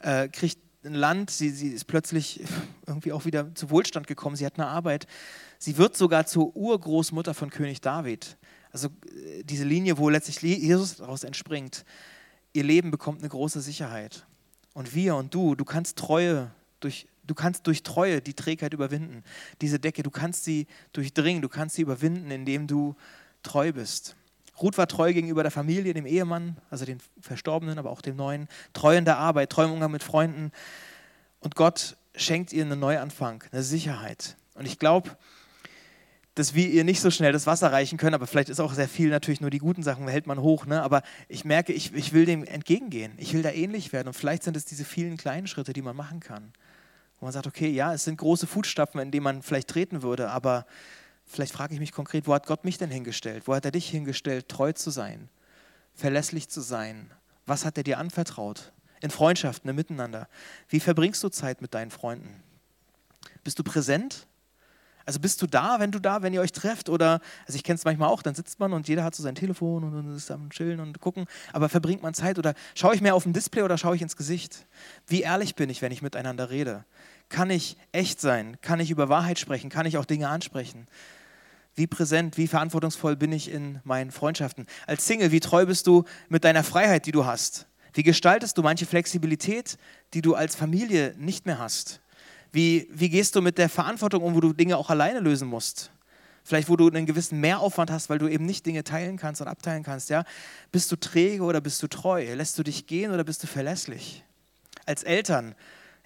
äh, 0.02 0.28
kriegt 0.28 0.58
ein 0.84 0.94
Land, 0.94 1.30
sie, 1.30 1.50
sie 1.50 1.68
ist 1.68 1.86
plötzlich 1.86 2.42
irgendwie 2.86 3.12
auch 3.12 3.24
wieder 3.24 3.54
zu 3.54 3.70
Wohlstand 3.70 4.06
gekommen, 4.06 4.36
sie 4.36 4.46
hat 4.46 4.58
eine 4.58 4.68
Arbeit. 4.68 5.06
Sie 5.58 5.76
wird 5.76 5.96
sogar 5.96 6.26
zur 6.26 6.56
Urgroßmutter 6.56 7.34
von 7.34 7.50
König 7.50 7.80
David. 7.80 8.36
Also 8.70 8.88
äh, 8.88 9.42
diese 9.44 9.64
Linie, 9.64 9.98
wo 9.98 10.08
letztlich 10.08 10.40
Jesus 10.40 10.96
daraus 10.96 11.24
entspringt. 11.24 11.84
Ihr 12.52 12.64
Leben 12.64 12.90
bekommt 12.90 13.20
eine 13.20 13.28
große 13.28 13.60
Sicherheit. 13.60 14.26
Und 14.72 14.94
wir 14.94 15.16
und 15.16 15.34
du, 15.34 15.54
du 15.54 15.64
kannst 15.64 15.98
Treue 15.98 16.50
durch 16.80 17.06
Du 17.30 17.34
kannst 17.36 17.68
durch 17.68 17.84
Treue 17.84 18.20
die 18.20 18.34
Trägheit 18.34 18.74
überwinden. 18.74 19.22
Diese 19.60 19.78
Decke, 19.78 20.02
du 20.02 20.10
kannst 20.10 20.42
sie 20.42 20.66
durchdringen, 20.92 21.40
du 21.40 21.48
kannst 21.48 21.76
sie 21.76 21.82
überwinden, 21.82 22.32
indem 22.32 22.66
du 22.66 22.96
treu 23.44 23.72
bist. 23.72 24.16
Ruth 24.60 24.78
war 24.78 24.86
treu 24.86 25.12
gegenüber 25.12 25.42
der 25.42 25.50
Familie, 25.50 25.94
dem 25.94 26.06
Ehemann, 26.06 26.56
also 26.70 26.84
den 26.84 26.98
Verstorbenen, 27.20 27.78
aber 27.78 27.90
auch 27.90 28.02
dem 28.02 28.16
Neuen. 28.16 28.48
Treu 28.72 28.96
in 28.96 29.04
der 29.04 29.18
Arbeit, 29.18 29.50
treu 29.50 29.64
im 29.64 29.72
Umgang 29.72 29.90
mit 29.90 30.02
Freunden. 30.02 30.52
Und 31.40 31.54
Gott 31.54 31.96
schenkt 32.14 32.52
ihr 32.52 32.64
einen 32.64 32.78
Neuanfang, 32.78 33.44
eine 33.52 33.62
Sicherheit. 33.62 34.36
Und 34.54 34.66
ich 34.66 34.78
glaube, 34.78 35.16
dass 36.34 36.54
wir 36.54 36.68
ihr 36.68 36.84
nicht 36.84 37.00
so 37.00 37.10
schnell 37.10 37.32
das 37.32 37.46
Wasser 37.46 37.72
reichen 37.72 37.98
können, 37.98 38.14
aber 38.14 38.26
vielleicht 38.26 38.48
ist 38.48 38.60
auch 38.60 38.72
sehr 38.72 38.88
viel 38.88 39.10
natürlich 39.10 39.40
nur 39.40 39.50
die 39.50 39.58
guten 39.58 39.82
Sachen, 39.82 40.06
hält 40.08 40.26
man 40.26 40.40
hoch. 40.40 40.66
Ne? 40.66 40.82
Aber 40.82 41.02
ich 41.28 41.44
merke, 41.44 41.72
ich, 41.72 41.94
ich 41.94 42.12
will 42.12 42.24
dem 42.24 42.44
entgegengehen. 42.44 43.12
Ich 43.16 43.34
will 43.34 43.42
da 43.42 43.50
ähnlich 43.50 43.92
werden. 43.92 44.08
Und 44.08 44.14
vielleicht 44.14 44.44
sind 44.44 44.56
es 44.56 44.64
diese 44.64 44.84
vielen 44.84 45.16
kleinen 45.16 45.46
Schritte, 45.46 45.72
die 45.72 45.82
man 45.82 45.96
machen 45.96 46.20
kann. 46.20 46.52
Wo 47.18 47.26
man 47.26 47.32
sagt, 47.32 47.46
okay, 47.46 47.68
ja, 47.68 47.92
es 47.92 48.04
sind 48.04 48.16
große 48.16 48.46
Fußstapfen, 48.46 49.00
in 49.00 49.10
denen 49.10 49.24
man 49.24 49.42
vielleicht 49.42 49.68
treten 49.68 50.02
würde, 50.02 50.30
aber 50.30 50.66
vielleicht 51.30 51.52
frage 51.52 51.74
ich 51.74 51.80
mich 51.80 51.92
konkret, 51.92 52.26
wo 52.26 52.34
hat 52.34 52.46
Gott 52.46 52.64
mich 52.64 52.78
denn 52.78 52.90
hingestellt? 52.90 53.46
Wo 53.46 53.54
hat 53.54 53.64
er 53.64 53.70
dich 53.70 53.88
hingestellt, 53.88 54.48
treu 54.48 54.72
zu 54.72 54.90
sein, 54.90 55.28
verlässlich 55.94 56.48
zu 56.48 56.60
sein? 56.60 57.10
Was 57.46 57.64
hat 57.64 57.76
er 57.76 57.84
dir 57.84 57.98
anvertraut? 57.98 58.72
In 59.00 59.10
Freundschaften, 59.10 59.70
im 59.70 59.76
Miteinander. 59.76 60.28
Wie 60.68 60.80
verbringst 60.80 61.22
du 61.22 61.30
Zeit 61.30 61.62
mit 61.62 61.72
deinen 61.72 61.90
Freunden? 61.90 62.42
Bist 63.44 63.58
du 63.58 63.64
präsent? 63.64 64.26
Also 65.06 65.18
bist 65.18 65.40
du 65.40 65.46
da, 65.46 65.80
wenn 65.80 65.90
du 65.90 65.98
da, 65.98 66.22
wenn 66.22 66.34
ihr 66.34 66.40
euch 66.40 66.52
trefft? 66.52 66.88
Oder, 66.88 67.20
also 67.46 67.56
ich 67.56 67.64
kenne 67.64 67.76
es 67.76 67.84
manchmal 67.84 68.10
auch, 68.10 68.22
dann 68.22 68.34
sitzt 68.34 68.60
man 68.60 68.72
und 68.72 68.86
jeder 68.86 69.02
hat 69.02 69.14
so 69.14 69.22
sein 69.22 69.34
Telefon 69.34 69.82
und 69.82 70.14
ist 70.14 70.30
am 70.30 70.50
Chillen 70.50 70.80
und 70.80 71.00
gucken. 71.00 71.24
Aber 71.52 71.68
verbringt 71.68 72.02
man 72.02 72.14
Zeit 72.14 72.38
oder 72.38 72.54
schaue 72.74 72.94
ich 72.94 73.00
mehr 73.00 73.14
auf 73.14 73.22
dem 73.22 73.32
Display 73.32 73.62
oder 73.62 73.78
schaue 73.78 73.96
ich 73.96 74.02
ins 74.02 74.16
Gesicht? 74.16 74.66
Wie 75.06 75.22
ehrlich 75.22 75.54
bin 75.54 75.70
ich, 75.70 75.80
wenn 75.80 75.90
ich 75.90 76.02
miteinander 76.02 76.50
rede? 76.50 76.84
Kann 77.28 77.50
ich 77.50 77.76
echt 77.92 78.20
sein? 78.20 78.58
Kann 78.60 78.80
ich 78.80 78.90
über 78.90 79.08
Wahrheit 79.08 79.38
sprechen? 79.38 79.70
Kann 79.70 79.86
ich 79.86 79.96
auch 79.96 80.04
Dinge 80.04 80.28
ansprechen? 80.28 80.86
Wie 81.80 81.86
präsent, 81.86 82.36
wie 82.36 82.46
verantwortungsvoll 82.46 83.16
bin 83.16 83.32
ich 83.32 83.50
in 83.50 83.80
meinen 83.84 84.10
Freundschaften? 84.10 84.66
Als 84.86 85.06
Single, 85.06 85.32
wie 85.32 85.40
treu 85.40 85.64
bist 85.64 85.86
du 85.86 86.04
mit 86.28 86.44
deiner 86.44 86.62
Freiheit, 86.62 87.06
die 87.06 87.10
du 87.10 87.24
hast? 87.24 87.68
Wie 87.94 88.02
gestaltest 88.02 88.58
du 88.58 88.62
manche 88.62 88.84
Flexibilität, 88.84 89.78
die 90.12 90.20
du 90.20 90.34
als 90.34 90.54
Familie 90.56 91.14
nicht 91.16 91.46
mehr 91.46 91.58
hast? 91.58 92.02
Wie, 92.52 92.86
wie 92.92 93.08
gehst 93.08 93.34
du 93.34 93.40
mit 93.40 93.56
der 93.56 93.70
Verantwortung 93.70 94.22
um, 94.22 94.34
wo 94.34 94.40
du 94.40 94.52
Dinge 94.52 94.76
auch 94.76 94.90
alleine 94.90 95.20
lösen 95.20 95.48
musst? 95.48 95.90
Vielleicht, 96.44 96.68
wo 96.68 96.76
du 96.76 96.86
einen 96.86 97.06
gewissen 97.06 97.40
Mehraufwand 97.40 97.90
hast, 97.90 98.10
weil 98.10 98.18
du 98.18 98.28
eben 98.28 98.44
nicht 98.44 98.66
Dinge 98.66 98.84
teilen 98.84 99.16
kannst 99.16 99.40
und 99.40 99.48
abteilen 99.48 99.82
kannst. 99.82 100.10
Ja? 100.10 100.24
Bist 100.72 100.92
du 100.92 100.96
träge 100.96 101.44
oder 101.44 101.62
bist 101.62 101.82
du 101.82 101.86
treu? 101.86 102.22
Lässt 102.34 102.58
du 102.58 102.62
dich 102.62 102.88
gehen 102.88 103.10
oder 103.10 103.24
bist 103.24 103.42
du 103.42 103.46
verlässlich? 103.46 104.22
Als 104.84 105.02
Eltern 105.02 105.54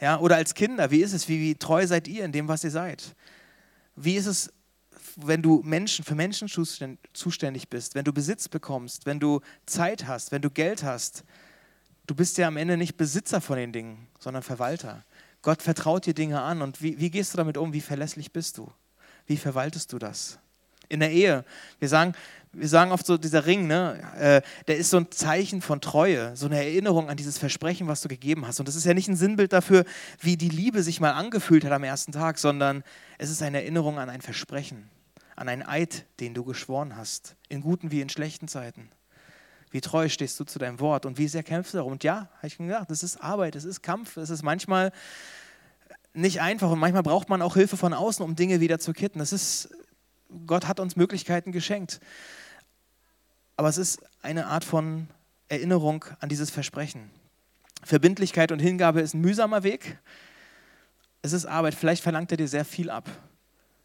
ja, 0.01 0.21
oder 0.21 0.37
als 0.37 0.55
Kinder, 0.55 0.93
wie 0.93 1.01
ist 1.01 1.15
es? 1.15 1.29
Wie, 1.29 1.41
wie 1.41 1.57
treu 1.57 1.85
seid 1.85 2.07
ihr 2.07 2.25
in 2.25 2.31
dem, 2.31 2.47
was 2.47 2.63
ihr 2.63 2.71
seid? 2.71 3.17
Wie 3.97 4.15
ist 4.15 4.27
es, 4.27 4.53
wenn 5.17 5.43
du 5.43 5.63
Menschen, 5.65 6.05
für 6.05 6.15
Menschen 6.15 6.49
zuständig 6.49 7.69
bist, 7.69 7.95
wenn 7.95 8.05
du 8.05 8.13
Besitz 8.13 8.49
bekommst, 8.49 9.07
wenn 9.07 9.21
du 9.21 9.41
Zeit 9.67 10.07
hast, 10.07 10.33
wenn 10.33 10.43
du 10.43 10.51
Geld 10.51 10.83
hast? 10.83 11.25
Du 12.07 12.15
bist 12.15 12.37
ja 12.39 12.49
am 12.49 12.57
Ende 12.57 12.77
nicht 12.77 12.97
Besitzer 12.97 13.41
von 13.41 13.57
den 13.57 13.73
Dingen, 13.73 14.09
sondern 14.19 14.43
Verwalter. 14.43 15.05
Gott 15.43 15.63
vertraut 15.63 16.07
dir 16.07 16.15
Dinge 16.15 16.41
an 16.41 16.63
und 16.63 16.83
wie, 16.83 16.99
wie 16.99 17.11
gehst 17.11 17.35
du 17.35 17.37
damit 17.37 17.57
um? 17.57 17.73
Wie 17.73 17.81
verlässlich 17.81 18.33
bist 18.33 18.59
du? 18.59 18.71
Wie 19.27 19.37
verwaltest 19.37 19.93
du 19.93 19.99
das? 19.99 20.39
In 20.89 21.01
der 21.01 21.11
Ehe, 21.11 21.45
wir 21.79 21.89
sagen, 21.89 22.15
wir 22.53 22.69
sagen 22.69 22.93
oft 22.93 23.07
so, 23.07 23.17
dieser 23.17 23.47
Ring, 23.47 23.67
ne, 23.67 24.01
äh, 24.19 24.43
der 24.67 24.77
ist 24.77 24.91
so 24.91 24.99
ein 24.99 25.11
Zeichen 25.11 25.61
von 25.61 25.81
Treue, 25.81 26.37
so 26.37 26.47
eine 26.47 26.57
Erinnerung 26.57 27.09
an 27.09 27.17
dieses 27.17 27.39
Versprechen, 27.39 27.89
was 27.89 28.01
du 28.01 28.09
gegeben 28.09 28.47
hast. 28.47 28.61
Und 28.61 28.69
das 28.69 28.77
ist 28.77 28.85
ja 28.85 28.95
nicht 28.95 29.09
ein 29.09 29.17
Sinnbild 29.17 29.53
dafür, 29.53 29.85
wie 30.21 30.37
die 30.37 30.49
Liebe 30.49 30.83
sich 30.83 31.01
mal 31.01 31.13
angefühlt 31.13 31.65
hat 31.65 31.73
am 31.73 31.85
ersten 31.85 32.13
Tag, 32.13 32.39
sondern 32.39 32.85
es 33.19 33.31
ist 33.31 33.43
eine 33.43 33.63
Erinnerung 33.63 33.99
an 33.99 34.09
ein 34.09 34.21
Versprechen, 34.21 34.89
an 35.37 35.49
einen 35.49 35.63
Eid, 35.63 36.07
den 36.21 36.35
du 36.35 36.45
geschworen 36.45 36.97
hast, 36.97 37.37
in 37.49 37.61
guten 37.61 37.91
wie 37.91 38.01
in 38.01 38.09
schlechten 38.09 38.49
Zeiten. 38.49 38.91
Wie 39.71 39.81
treu 39.81 40.09
stehst 40.09 40.39
du 40.39 40.45
zu 40.45 40.59
deinem 40.59 40.79
Wort 40.79 41.05
und 41.05 41.19
wie 41.19 41.27
sehr 41.27 41.43
kämpfst 41.43 41.75
du 41.75 41.79
darum? 41.79 41.93
Und 41.93 42.05
ja, 42.05 42.29
habe 42.37 42.47
ich 42.47 42.59
gesagt, 42.59 42.91
das 42.91 43.03
ist 43.03 43.17
Arbeit, 43.17 43.57
das 43.57 43.65
ist 43.65 43.83
Kampf, 43.83 44.17
es 44.17 44.31
ist 44.31 44.43
manchmal 44.43 44.93
nicht 46.13 46.41
einfach 46.41 46.71
und 46.71 46.79
manchmal 46.79 47.03
braucht 47.03 47.29
man 47.29 47.43
auch 47.43 47.55
Hilfe 47.55 47.77
von 47.77 47.93
außen, 47.93 48.25
um 48.25 48.37
Dinge 48.37 48.61
wieder 48.61 48.79
zu 48.79 48.93
kitten. 48.93 49.19
Das 49.19 49.33
ist, 49.33 49.69
Gott 50.47 50.69
hat 50.69 50.79
uns 50.79 50.95
Möglichkeiten 50.95 51.51
geschenkt. 51.51 52.01
Aber 53.57 53.69
es 53.69 53.79
ist 53.79 54.01
eine 54.23 54.47
Art 54.47 54.65
von 54.65 55.09
Erinnerung 55.49 56.05
an 56.21 56.29
dieses 56.29 56.51
Versprechen. 56.51 57.11
Verbindlichkeit 57.83 58.53
und 58.53 58.61
Hingabe 58.61 59.01
ist 59.01 59.15
ein 59.15 59.21
mühsamer 59.21 59.63
Weg. 59.63 59.99
Es 61.23 61.33
ist 61.33 61.47
Arbeit. 61.47 61.75
Vielleicht 61.75 62.03
verlangt 62.03 62.31
er 62.31 62.37
dir 62.37 62.49
sehr 62.49 62.65
viel 62.65 62.91
ab. 62.91 63.11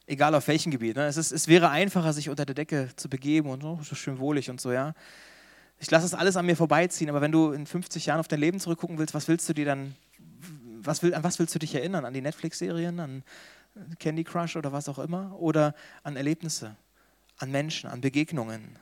Egal 0.10 0.34
auf 0.34 0.48
welchem 0.48 0.72
Gebiet. 0.72 0.96
Ne? 0.96 1.06
Es, 1.06 1.18
ist, 1.18 1.32
es 1.32 1.48
wäre 1.48 1.70
einfacher, 1.70 2.14
sich 2.14 2.30
unter 2.30 2.44
der 2.44 2.56
Decke 2.56 2.90
zu 2.96 3.10
begeben 3.10 3.48
und 3.48 3.64
oh, 3.64 3.80
so 3.84 3.94
schön 3.94 4.18
wohlig 4.18 4.50
und 4.50 4.60
so, 4.60 4.72
ja. 4.72 4.96
Ich 5.78 5.92
lasse 5.92 6.08
es 6.08 6.16
alles 6.16 6.36
an 6.36 6.48
mir 6.48 6.56
vorbeiziehen, 6.56 7.12
aber 7.12 7.22
wenn 7.22 7.32
du 7.32 7.52
in 7.52 7.68
50 7.68 8.08
Jahren 8.08 8.20
auf 8.20 8.28
dein 8.28 8.40
Leben 8.40 8.60
zurückgucken 8.60 8.98
willst, 8.98 9.14
was 9.14 9.28
willst 9.28 9.48
du 9.48 9.54
dir 9.54 9.66
dann, 9.66 9.94
was 10.82 11.04
will, 11.04 11.14
an 11.14 11.24
was 11.24 11.38
willst 11.38 11.54
du 11.54 11.60
dich 11.60 11.76
erinnern? 11.76 12.06
An 12.06 12.14
die 12.16 12.22
Netflix-Serien, 12.22 13.00
an 13.00 13.24
Candy 14.00 14.24
Crush 14.24 14.56
oder 14.56 14.72
was 14.74 14.90
auch 14.90 14.98
immer? 14.98 15.40
Oder 15.40 15.76
an 16.02 16.18
Erlebnisse, 16.18 16.76
an 17.38 17.52
Menschen, 17.52 17.88
an 17.88 18.02
Begegnungen? 18.02 18.80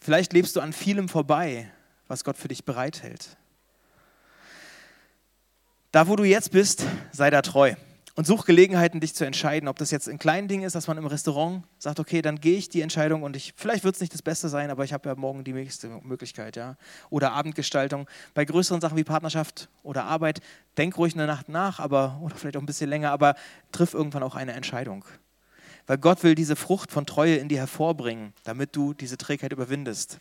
Vielleicht 0.00 0.32
lebst 0.32 0.54
du 0.54 0.60
an 0.60 0.72
vielem 0.72 1.08
vorbei, 1.08 1.68
was 2.06 2.22
Gott 2.22 2.36
für 2.36 2.46
dich 2.46 2.64
bereithält. 2.64 3.36
Da, 5.90 6.06
wo 6.06 6.14
du 6.14 6.22
jetzt 6.22 6.52
bist, 6.52 6.86
sei 7.10 7.30
da 7.30 7.42
treu 7.42 7.74
und 8.16 8.26
such 8.26 8.44
Gelegenheiten, 8.44 9.00
dich 9.00 9.14
zu 9.14 9.24
entscheiden. 9.24 9.68
Ob 9.68 9.76
das 9.76 9.90
jetzt 9.90 10.08
ein 10.08 10.18
kleines 10.18 10.48
Ding 10.48 10.62
ist, 10.62 10.74
dass 10.74 10.86
man 10.86 10.98
im 10.98 11.06
Restaurant 11.06 11.64
sagt, 11.78 11.98
okay, 11.98 12.22
dann 12.22 12.40
gehe 12.40 12.56
ich 12.56 12.68
die 12.68 12.80
Entscheidung 12.80 13.22
und 13.22 13.36
ich, 13.36 13.54
vielleicht 13.56 13.84
wird 13.84 13.96
es 13.96 14.00
nicht 14.00 14.14
das 14.14 14.22
Beste 14.22 14.48
sein, 14.48 14.70
aber 14.70 14.84
ich 14.84 14.92
habe 14.92 15.08
ja 15.08 15.14
morgen 15.14 15.44
die 15.44 15.52
nächste 15.52 15.88
Möglichkeit, 15.88 16.56
ja. 16.56 16.76
Oder 17.10 17.32
Abendgestaltung. 17.32 18.08
Bei 18.34 18.44
größeren 18.44 18.80
Sachen 18.80 18.96
wie 18.96 19.04
Partnerschaft 19.04 19.68
oder 19.82 20.04
Arbeit, 20.04 20.40
denk 20.78 20.96
ruhig 20.96 21.14
eine 21.14 21.26
Nacht 21.26 21.48
nach, 21.48 21.80
aber, 21.80 22.18
oder 22.22 22.36
vielleicht 22.36 22.56
auch 22.56 22.62
ein 22.62 22.66
bisschen 22.66 22.90
länger, 22.90 23.10
aber 23.10 23.34
triff 23.72 23.94
irgendwann 23.94 24.22
auch 24.22 24.36
eine 24.36 24.52
Entscheidung. 24.52 25.04
Weil 25.86 25.98
Gott 25.98 26.22
will 26.22 26.34
diese 26.34 26.56
Frucht 26.56 26.90
von 26.90 27.04
Treue 27.04 27.36
in 27.36 27.48
dir 27.48 27.58
hervorbringen, 27.58 28.32
damit 28.44 28.74
du 28.74 28.94
diese 28.94 29.18
Trägheit 29.18 29.52
überwindest. 29.52 30.18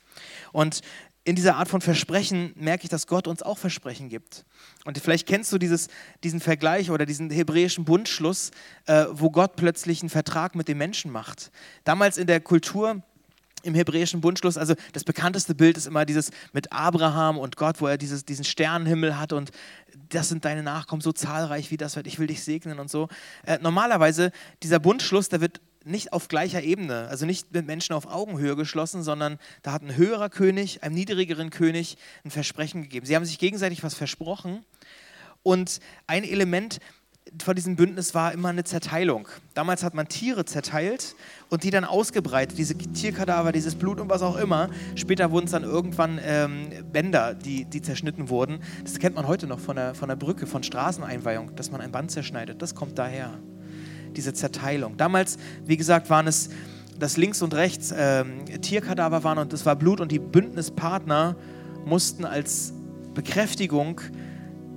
Und 0.51 0.81
in 1.25 1.35
dieser 1.35 1.55
Art 1.55 1.69
von 1.69 1.79
Versprechen 1.79 2.53
merke 2.55 2.83
ich, 2.83 2.89
dass 2.89 3.07
Gott 3.07 3.27
uns 3.27 3.41
auch 3.41 3.57
Versprechen 3.57 4.09
gibt. 4.09 4.45
Und 4.83 4.97
vielleicht 4.97 5.27
kennst 5.27 5.51
du 5.53 5.57
dieses, 5.57 5.87
diesen 6.23 6.41
Vergleich 6.41 6.91
oder 6.91 7.05
diesen 7.05 7.29
hebräischen 7.29 7.85
Bundschluss, 7.85 8.51
äh, 8.87 9.05
wo 9.11 9.31
Gott 9.31 9.55
plötzlich 9.55 10.01
einen 10.01 10.09
Vertrag 10.09 10.55
mit 10.55 10.67
dem 10.67 10.77
Menschen 10.77 11.11
macht. 11.11 11.51
Damals 11.85 12.17
in 12.17 12.27
der 12.27 12.41
Kultur 12.41 13.01
im 13.63 13.75
hebräischen 13.75 14.19
Bundschluss, 14.19 14.57
also 14.57 14.75
das 14.91 15.05
bekannteste 15.05 15.55
Bild 15.55 15.77
ist 15.77 15.87
immer 15.87 16.05
dieses 16.05 16.31
mit 16.51 16.73
Abraham 16.73 17.37
und 17.37 17.55
Gott, 17.55 17.79
wo 17.79 17.87
er 17.87 17.97
dieses, 17.97 18.25
diesen 18.25 18.43
Sternenhimmel 18.43 19.17
hat 19.17 19.31
und 19.31 19.51
das 20.09 20.27
sind 20.27 20.43
deine 20.43 20.63
Nachkommen 20.63 21.01
so 21.01 21.13
zahlreich 21.13 21.71
wie 21.71 21.77
das 21.77 21.95
wird, 21.95 22.05
ich 22.05 22.19
will 22.19 22.27
dich 22.27 22.43
segnen 22.43 22.79
und 22.79 22.91
so. 22.91 23.07
Äh, 23.45 23.59
normalerweise, 23.61 24.31
dieser 24.61 24.79
Bundschluss, 24.79 25.29
der 25.29 25.39
wird 25.39 25.61
nicht 25.85 26.13
auf 26.13 26.27
gleicher 26.27 26.61
Ebene, 26.61 27.07
also 27.09 27.25
nicht 27.25 27.53
mit 27.53 27.65
Menschen 27.65 27.93
auf 27.93 28.05
Augenhöhe 28.05 28.55
geschlossen, 28.55 29.03
sondern 29.03 29.39
da 29.61 29.73
hat 29.73 29.81
ein 29.81 29.95
höherer 29.95 30.29
König 30.29 30.83
einem 30.83 30.95
niedrigeren 30.95 31.49
König 31.49 31.97
ein 32.23 32.31
Versprechen 32.31 32.83
gegeben. 32.83 33.05
Sie 33.05 33.15
haben 33.15 33.25
sich 33.25 33.39
gegenseitig 33.39 33.83
was 33.83 33.93
versprochen 33.93 34.63
und 35.43 35.79
ein 36.07 36.23
Element 36.23 36.79
von 37.41 37.55
diesem 37.55 37.75
Bündnis 37.75 38.13
war 38.13 38.31
immer 38.33 38.49
eine 38.49 38.63
Zerteilung. 38.63 39.27
Damals 39.53 39.83
hat 39.83 39.93
man 39.93 40.07
Tiere 40.07 40.45
zerteilt 40.45 41.15
und 41.49 41.63
die 41.63 41.71
dann 41.71 41.85
ausgebreitet, 41.85 42.57
diese 42.57 42.77
Tierkadaver, 42.77 43.51
dieses 43.51 43.75
Blut 43.75 43.99
und 43.99 44.09
was 44.09 44.21
auch 44.21 44.37
immer. 44.37 44.69
Später 44.95 45.31
wurden 45.31 45.45
es 45.45 45.51
dann 45.51 45.63
irgendwann 45.63 46.19
ähm, 46.23 46.69
Bänder, 46.91 47.33
die, 47.33 47.65
die 47.65 47.81
zerschnitten 47.81 48.29
wurden. 48.29 48.59
Das 48.83 48.99
kennt 48.99 49.15
man 49.15 49.27
heute 49.27 49.47
noch 49.47 49.59
von 49.59 49.75
der, 49.75 49.95
von 49.95 50.09
der 50.09 50.15
Brücke, 50.15 50.47
von 50.47 50.63
Straßeneinweihung, 50.63 51.55
dass 51.55 51.71
man 51.71 51.81
ein 51.81 51.91
Band 51.91 52.11
zerschneidet. 52.11 52.61
Das 52.61 52.75
kommt 52.75 52.97
daher, 52.99 53.39
diese 54.13 54.33
Zerteilung. 54.33 54.97
Damals, 54.97 55.37
wie 55.65 55.77
gesagt, 55.77 56.09
waren 56.09 56.27
es, 56.27 56.49
dass 56.99 57.17
links 57.17 57.41
und 57.41 57.53
rechts 57.53 57.93
ähm, 57.95 58.45
Tierkadaver 58.61 59.23
waren 59.23 59.37
und 59.37 59.53
das 59.53 59.65
war 59.65 59.75
Blut 59.75 59.99
und 59.99 60.11
die 60.11 60.19
Bündnispartner 60.19 61.35
mussten 61.85 62.25
als 62.25 62.73
Bekräftigung 63.13 64.01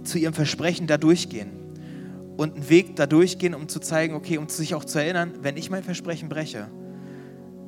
zu 0.03 0.19
ihrem 0.19 0.35
Versprechen 0.35 0.87
da 0.87 0.99
durchgehen 0.99 1.51
und 2.37 2.55
einen 2.55 2.69
Weg 2.69 2.97
da 2.97 3.07
durchgehen, 3.07 3.55
um 3.55 3.69
zu 3.69 3.81
zeigen, 3.81 4.15
okay, 4.15 4.39
um 4.39 4.49
sich 4.49 4.75
auch 4.75 4.85
zu 4.85 4.99
erinnern, 4.99 5.33
wenn 5.43 5.57
ich 5.57 5.71
mein 5.71 5.83
Versprechen 5.83 6.29
breche, 6.29 6.69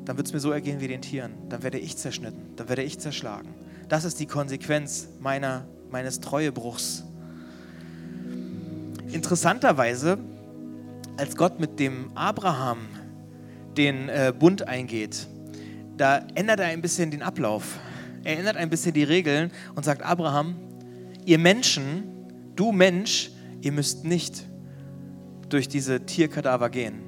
dann 0.05 0.17
wird 0.17 0.27
es 0.27 0.33
mir 0.33 0.41
so 0.41 0.51
ergehen 0.51 0.81
wie 0.81 0.89
den 0.89 1.03
Tieren. 1.03 1.33
Dann 1.49 1.63
werde 1.63 1.79
ich 1.79 1.97
zerschnitten, 1.97 2.41
dann 2.57 2.69
werde 2.69 2.83
ich 2.83 2.99
zerschlagen. 2.99 3.55
Das 3.89 4.05
ist 4.05 4.21
die 4.21 4.27
Konsequenz 4.27 5.09
meiner, 5.21 5.67
meines 5.91 6.21
Treuebruchs. 6.21 7.05
Interessanterweise, 9.11 10.19
als 11.19 11.35
Gott 11.37 11.59
mit 11.59 11.81
dem 11.81 12.11
Abraham 12.15 12.79
den 13.77 14.09
äh, 14.09 14.33
Bund 14.37 14.67
eingeht, 14.67 15.27
da 15.97 16.19
ändert 16.37 16.61
er 16.61 16.67
ein 16.67 16.81
bisschen 16.81 17.11
den 17.11 17.23
Ablauf. 17.23 17.79
Er 18.23 18.39
ändert 18.39 18.57
ein 18.57 18.71
bisschen 18.71 18.93
die 18.95 19.03
Regeln 19.03 19.51
und 19.75 19.85
sagt, 19.85 20.03
Abraham, 20.03 20.55
ihr 21.25 21.39
Menschen, 21.39 22.05
du 22.55 22.71
Mensch, 22.71 23.33
ihr 23.61 23.73
müsst 23.73 24.05
nicht 24.05 24.45
durch 25.49 25.67
diese 25.67 26.07
Tierkadaver 26.07 26.71
gehen, 26.71 27.01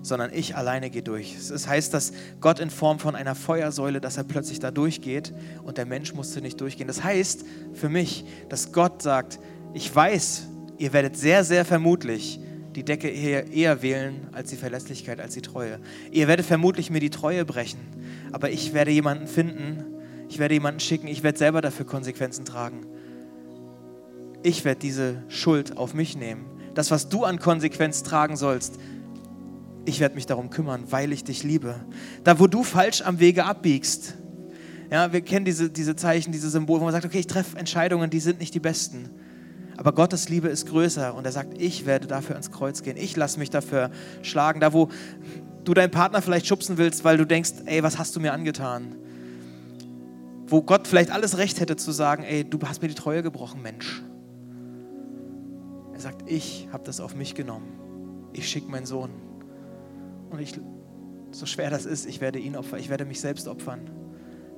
sondern 0.00 0.32
ich 0.32 0.56
alleine 0.56 0.88
gehe 0.88 1.02
durch. 1.02 1.36
Es 1.36 1.68
heißt, 1.68 1.92
dass 1.92 2.12
Gott 2.40 2.60
in 2.60 2.70
Form 2.70 2.98
von 2.98 3.14
einer 3.14 3.34
Feuersäule, 3.34 4.00
dass 4.00 4.16
er 4.16 4.24
plötzlich 4.24 4.60
da 4.60 4.70
durchgeht 4.70 5.34
und 5.62 5.76
der 5.76 5.84
Mensch 5.84 6.14
musste 6.14 6.40
nicht 6.40 6.58
durchgehen. 6.58 6.86
Das 6.86 7.04
heißt 7.04 7.44
für 7.74 7.90
mich, 7.90 8.24
dass 8.48 8.72
Gott 8.72 9.02
sagt, 9.02 9.38
ich 9.74 9.94
weiß, 9.94 10.46
ihr 10.78 10.94
werdet 10.94 11.18
sehr, 11.18 11.44
sehr 11.44 11.66
vermutlich 11.66 12.40
die 12.78 12.84
Decke 12.84 13.08
eher, 13.08 13.82
wählen 13.82 14.28
als 14.32 14.50
die 14.50 14.56
Verlässlichkeit, 14.56 15.20
als 15.20 15.34
die 15.34 15.42
Treue. 15.42 15.78
Ihr 16.10 16.28
werdet 16.28 16.46
vermutlich 16.46 16.90
mir 16.90 17.00
die 17.00 17.10
Treue 17.10 17.44
brechen, 17.44 17.80
aber 18.32 18.50
ich 18.50 18.72
werde 18.72 18.90
jemanden 18.90 19.26
finden, 19.26 19.84
ich 20.28 20.38
werde 20.38 20.54
jemanden 20.54 20.80
schicken, 20.80 21.08
ich 21.08 21.22
werde 21.22 21.38
selber 21.38 21.60
dafür 21.60 21.86
Konsequenzen 21.86 22.44
tragen. 22.44 22.86
Ich 24.42 24.64
werde 24.64 24.80
diese 24.80 25.22
Schuld 25.28 25.76
auf 25.76 25.94
mich 25.94 26.16
nehmen 26.16 26.58
das, 26.78 26.92
was 26.92 27.08
du 27.08 27.24
an 27.24 27.40
Konsequenz 27.40 28.04
tragen 28.04 28.36
sollst, 28.36 28.78
ich 29.84 29.98
werde 29.98 30.14
mich 30.14 30.26
darum 30.26 30.48
kümmern, 30.48 30.84
weil 30.90 31.12
ich 31.12 31.24
dich 31.24 31.42
liebe. 31.42 31.74
Da, 32.22 32.38
wo 32.38 32.46
du 32.46 32.62
falsch 32.62 33.02
am 33.02 33.18
Wege 33.18 33.44
abbiegst, 33.46 34.14
ja, 34.88 35.12
wir 35.12 35.20
kennen 35.22 35.44
diese, 35.44 35.70
diese 35.70 35.96
Zeichen, 35.96 36.30
diese 36.30 36.48
Symbole, 36.48 36.80
wo 36.80 36.84
man 36.84 36.92
sagt, 36.92 37.04
okay, 37.04 37.18
ich 37.18 37.26
treffe 37.26 37.58
Entscheidungen, 37.58 38.10
die 38.10 38.20
sind 38.20 38.38
nicht 38.38 38.54
die 38.54 38.60
besten. 38.60 39.10
Aber 39.78 39.92
Gottes 39.92 40.28
Liebe 40.28 40.48
ist 40.48 40.66
größer 40.66 41.14
und 41.14 41.24
er 41.24 41.30
sagt, 41.30 41.62
ich 41.62 41.86
werde 41.86 42.08
dafür 42.08 42.34
ans 42.34 42.50
Kreuz 42.50 42.82
gehen. 42.82 42.96
Ich 42.96 43.14
lasse 43.14 43.38
mich 43.38 43.48
dafür 43.48 43.92
schlagen. 44.22 44.58
Da, 44.58 44.72
wo 44.72 44.88
du 45.62 45.72
deinen 45.72 45.92
Partner 45.92 46.20
vielleicht 46.20 46.48
schubsen 46.48 46.78
willst, 46.78 47.04
weil 47.04 47.16
du 47.16 47.24
denkst, 47.24 47.52
ey, 47.64 47.80
was 47.84 47.96
hast 47.96 48.16
du 48.16 48.20
mir 48.20 48.32
angetan? 48.32 48.96
Wo 50.48 50.62
Gott 50.62 50.88
vielleicht 50.88 51.12
alles 51.12 51.38
Recht 51.38 51.60
hätte 51.60 51.76
zu 51.76 51.92
sagen, 51.92 52.24
ey, 52.24 52.42
du 52.42 52.58
hast 52.66 52.82
mir 52.82 52.88
die 52.88 52.96
Treue 52.96 53.22
gebrochen, 53.22 53.62
Mensch. 53.62 54.02
Er 55.94 56.00
sagt, 56.00 56.28
ich 56.28 56.68
habe 56.72 56.82
das 56.82 56.98
auf 56.98 57.14
mich 57.14 57.36
genommen. 57.36 58.28
Ich 58.32 58.48
schicke 58.48 58.68
meinen 58.68 58.86
Sohn. 58.86 59.10
Und 60.30 60.40
ich, 60.40 60.58
so 61.30 61.46
schwer 61.46 61.70
das 61.70 61.86
ist, 61.86 62.04
ich 62.04 62.20
werde 62.20 62.40
ihn 62.40 62.56
opfern. 62.56 62.80
Ich 62.80 62.88
werde 62.88 63.04
mich 63.04 63.20
selbst 63.20 63.46
opfern, 63.46 63.88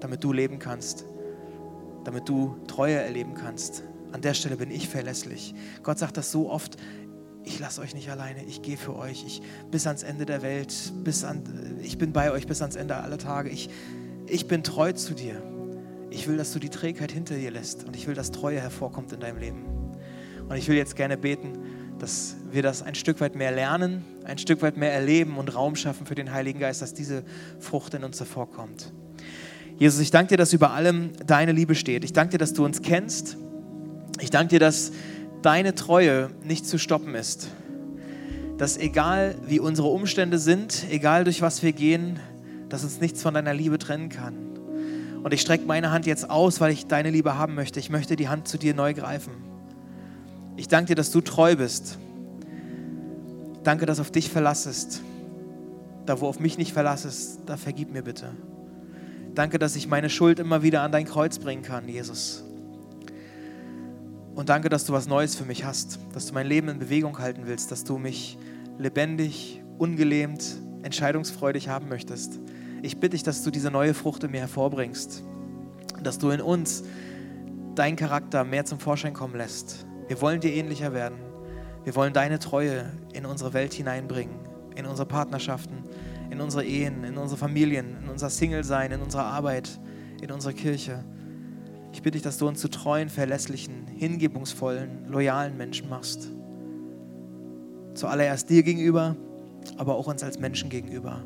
damit 0.01 0.25
du 0.25 0.33
leben 0.33 0.59
kannst. 0.59 1.05
Damit 2.05 2.27
du 2.27 2.57
Treue 2.67 2.95
erleben 2.95 3.35
kannst. 3.35 3.85
An 4.13 4.21
der 4.23 4.35
Stelle 4.35 4.57
bin 4.57 4.71
ich 4.71 4.89
verlässlich. 4.89 5.55
Gott 5.83 5.99
sagt 5.99 6.17
das 6.17 6.31
so 6.31 6.51
oft, 6.51 6.77
ich 7.45 7.59
lasse 7.59 7.81
euch 7.81 7.95
nicht 7.95 8.11
alleine, 8.11 8.45
ich 8.45 8.63
gehe 8.63 8.77
für 8.77 8.95
euch, 8.97 9.25
ich, 9.27 9.43
bis 9.71 9.87
ans 9.87 10.03
Ende 10.03 10.27
der 10.27 10.43
Welt, 10.43 10.75
bis 11.05 11.25
an, 11.25 11.79
ich 11.83 11.97
bin 11.97 12.13
bei 12.13 12.33
euch 12.33 12.47
bis 12.47 12.61
ans 12.61 12.77
Ende 12.77 12.97
aller 12.97 13.19
Tage. 13.19 13.49
Ich, 13.51 13.71
ich 14.27 14.47
bin 14.47 14.63
treu 14.63 14.93
zu 14.93 15.15
dir. 15.15 15.43
Ich 16.11 16.27
will, 16.29 16.37
dass 16.37 16.53
du 16.53 16.59
die 16.59 16.71
Trägheit 16.71 17.13
hinter 17.13 17.37
dir 17.37 17.51
lässt 17.51 17.85
und 17.85 17.97
ich 17.97 18.07
will, 18.07 18.15
dass 18.15 18.31
Treue 18.31 18.61
hervorkommt 18.61 19.13
in 19.13 19.21
deinem 19.21 19.39
Leben. 19.39 19.65
Und 20.49 20.57
ich 20.57 20.69
will 20.69 20.77
jetzt 20.77 20.97
gerne 20.97 21.17
beten, 21.17 21.53
dass 22.01 22.35
wir 22.51 22.63
das 22.63 22.83
ein 22.83 22.95
Stück 22.95 23.21
weit 23.21 23.37
mehr 23.37 23.53
lernen, 23.53 24.05
ein 24.25 24.39
Stück 24.39 24.63
weit 24.63 24.77
mehr 24.77 24.93
erleben 24.93 25.39
und 25.39 25.55
Raum 25.55 25.77
schaffen 25.77 26.07
für 26.07 26.17
den 26.17 26.33
Heiligen 26.33 26.59
Geist, 26.59 26.83
dass 26.83 26.95
diese 26.95 27.23
Frucht 27.61 27.95
in 27.95 28.03
uns 28.03 28.19
hervorkommt. 28.19 28.93
Jesus, 29.79 30.01
ich 30.01 30.11
danke 30.11 30.31
dir, 30.31 30.37
dass 30.37 30.53
über 30.53 30.73
allem 30.73 31.13
deine 31.25 31.53
Liebe 31.53 31.75
steht. 31.75 32.05
Ich 32.05 32.13
danke 32.13 32.33
dir, 32.33 32.39
dass 32.39 32.53
du 32.53 32.65
uns 32.65 32.83
kennst. 32.83 33.37
Ich 34.21 34.31
danke 34.31 34.49
dir, 34.49 34.61
dass 34.61 34.93
deine 35.43 35.75
Treue 35.75 36.31
nicht 36.45 36.67
zu 36.67 36.79
stoppen 36.79 37.15
ist. 37.15 37.49
Dass 38.59 38.77
egal 38.77 39.35
wie 39.47 39.61
unsere 39.61 39.89
Umstände 39.89 40.39
sind, 40.39 40.85
egal 40.91 41.25
durch 41.25 41.41
was 41.41 41.63
wir 41.63 41.73
gehen, 41.73 42.21
dass 42.69 42.85
uns 42.85 43.01
nichts 43.01 43.23
von 43.23 43.35
deiner 43.35 43.55
Liebe 43.55 43.79
trennen 43.79 44.11
kann. 44.11 44.35
Und 45.23 45.33
ich 45.33 45.41
strecke 45.41 45.65
meine 45.67 45.91
Hand 45.91 46.07
jetzt 46.07 46.29
aus, 46.29 46.61
weil 46.61 46.73
ich 46.73 46.87
deine 46.87 47.11
Liebe 47.11 47.37
haben 47.37 47.55
möchte. 47.55 47.81
Ich 47.81 47.91
möchte 47.91 48.17
die 48.17 48.29
Hand 48.29 48.49
zu 48.49 48.59
dir 48.59 48.75
neu 48.75 48.95
greifen. 48.95 49.33
Ich 50.57 50.69
danke 50.69 50.89
dir, 50.89 50.95
dass 50.95 51.11
du 51.11 51.21
treu 51.21 51.57
bist. 51.57 51.99
Danke, 53.65 53.87
dass 53.87 54.01
auf 54.01 54.11
dich 54.11 54.31
verlassest. 54.31 55.03
Da, 56.07 56.21
wo 56.21 56.27
auf 56.27 56.41
mich 56.41 56.59
nicht 56.59 56.73
verlassest, 56.73 57.41
da 57.47 57.57
vergib 57.57 57.93
mir 57.93 58.03
bitte. 58.03 58.33
Danke, 59.35 59.59
dass 59.59 59.77
ich 59.77 59.89
meine 59.89 60.11
Schuld 60.11 60.39
immer 60.39 60.63
wieder 60.63 60.83
an 60.83 60.93
dein 60.93 61.05
Kreuz 61.05 61.39
bringen 61.39 61.63
kann, 61.63 61.89
Jesus. 61.89 62.45
Und 64.35 64.49
danke, 64.49 64.69
dass 64.69 64.85
du 64.85 64.93
was 64.93 65.07
Neues 65.07 65.35
für 65.35 65.45
mich 65.45 65.65
hast, 65.65 65.99
dass 66.13 66.27
du 66.27 66.35
mein 66.35 66.47
Leben 66.47 66.69
in 66.69 66.79
Bewegung 66.79 67.19
halten 67.19 67.43
willst, 67.47 67.71
dass 67.71 67.85
du 67.85 67.99
mich 67.99 68.39
lebendig, 68.79 69.63
ungelähmt, 69.79 70.57
entscheidungsfreudig 70.83 71.69
haben 71.69 71.89
möchtest. 71.89 72.39
Ich 72.83 72.97
bitte 72.97 73.11
dich, 73.11 73.23
dass 73.23 73.43
du 73.43 73.51
diese 73.51 73.71
neue 73.71 73.93
Frucht 73.93 74.25
in 74.25 74.31
mir 74.31 74.41
hervorbringst 74.41 75.23
dass 76.03 76.19
du 76.19 76.31
in 76.31 76.41
uns 76.41 76.83
deinen 77.75 77.97
Charakter 77.97 78.45
mehr 78.45 78.65
zum 78.65 78.81
Vorschein 78.81 79.15
kommen 79.15 79.37
lässt. 79.37 79.87
Wir 80.09 80.21
wollen 80.21 80.41
dir 80.41 80.53
ähnlicher 80.53 80.93
werden. 80.93 81.19
Wir 81.85 81.95
wollen 81.95 82.13
deine 82.13 82.39
Treue 82.39 82.91
in 83.13 83.25
unsere 83.25 83.53
Welt 83.53 83.73
hineinbringen, 83.73 84.35
in 84.77 84.87
unsere 84.87 85.07
Partnerschaften, 85.07 85.85
in 86.31 86.41
unsere 86.41 86.65
Ehen, 86.65 87.05
in 87.05 87.17
unsere 87.17 87.39
Familien, 87.39 87.97
in 88.03 88.09
unser 88.09 88.29
Single-Sein, 88.29 88.93
in 88.93 89.01
unsere 89.01 89.23
Arbeit, 89.23 89.81
in 90.21 90.31
unsere 90.31 90.53
Kirche. 90.53 91.05
Ich 91.93 92.03
bitte 92.03 92.13
dich, 92.13 92.23
dass 92.23 92.39
du 92.39 92.47
uns 92.47 92.61
zu 92.61 92.69
treuen, 92.69 93.09
verlässlichen, 93.09 93.87
hingebungsvollen, 93.89 95.09
loyalen 95.09 95.57
Menschen 95.57 95.89
machst. 95.89 96.31
Zuallererst 97.95 98.49
dir 98.49 98.63
gegenüber, 98.63 99.17
aber 99.77 99.97
auch 99.97 100.07
uns 100.07 100.23
als 100.23 100.39
Menschen 100.39 100.71
gegenüber. 100.71 101.25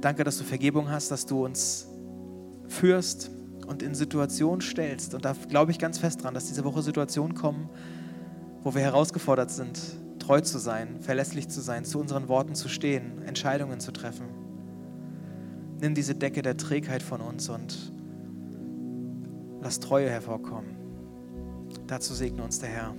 Danke, 0.00 0.22
dass 0.22 0.38
du 0.38 0.44
Vergebung 0.44 0.90
hast, 0.90 1.10
dass 1.10 1.26
du 1.26 1.44
uns 1.44 1.88
führst, 2.68 3.30
und 3.68 3.82
in 3.82 3.94
Situationen 3.94 4.62
stellst, 4.62 5.14
und 5.14 5.24
da 5.24 5.34
glaube 5.48 5.70
ich 5.70 5.78
ganz 5.78 5.98
fest 5.98 6.24
dran, 6.24 6.32
dass 6.32 6.46
diese 6.46 6.64
Woche 6.64 6.82
Situationen 6.82 7.34
kommen, 7.34 7.68
wo 8.62 8.74
wir 8.74 8.80
herausgefordert 8.80 9.50
sind, 9.50 9.78
treu 10.18 10.40
zu 10.40 10.58
sein, 10.58 11.00
verlässlich 11.00 11.48
zu 11.48 11.60
sein, 11.60 11.84
zu 11.84 12.00
unseren 12.00 12.28
Worten 12.28 12.54
zu 12.54 12.68
stehen, 12.68 13.22
Entscheidungen 13.26 13.78
zu 13.78 13.92
treffen. 13.92 14.26
Nimm 15.80 15.94
diese 15.94 16.14
Decke 16.14 16.40
der 16.40 16.56
Trägheit 16.56 17.02
von 17.02 17.20
uns 17.20 17.50
und 17.50 17.92
lass 19.60 19.80
Treue 19.80 20.08
hervorkommen. 20.10 20.76
Dazu 21.86 22.14
segne 22.14 22.42
uns 22.42 22.60
der 22.60 22.70
Herr. 22.70 22.94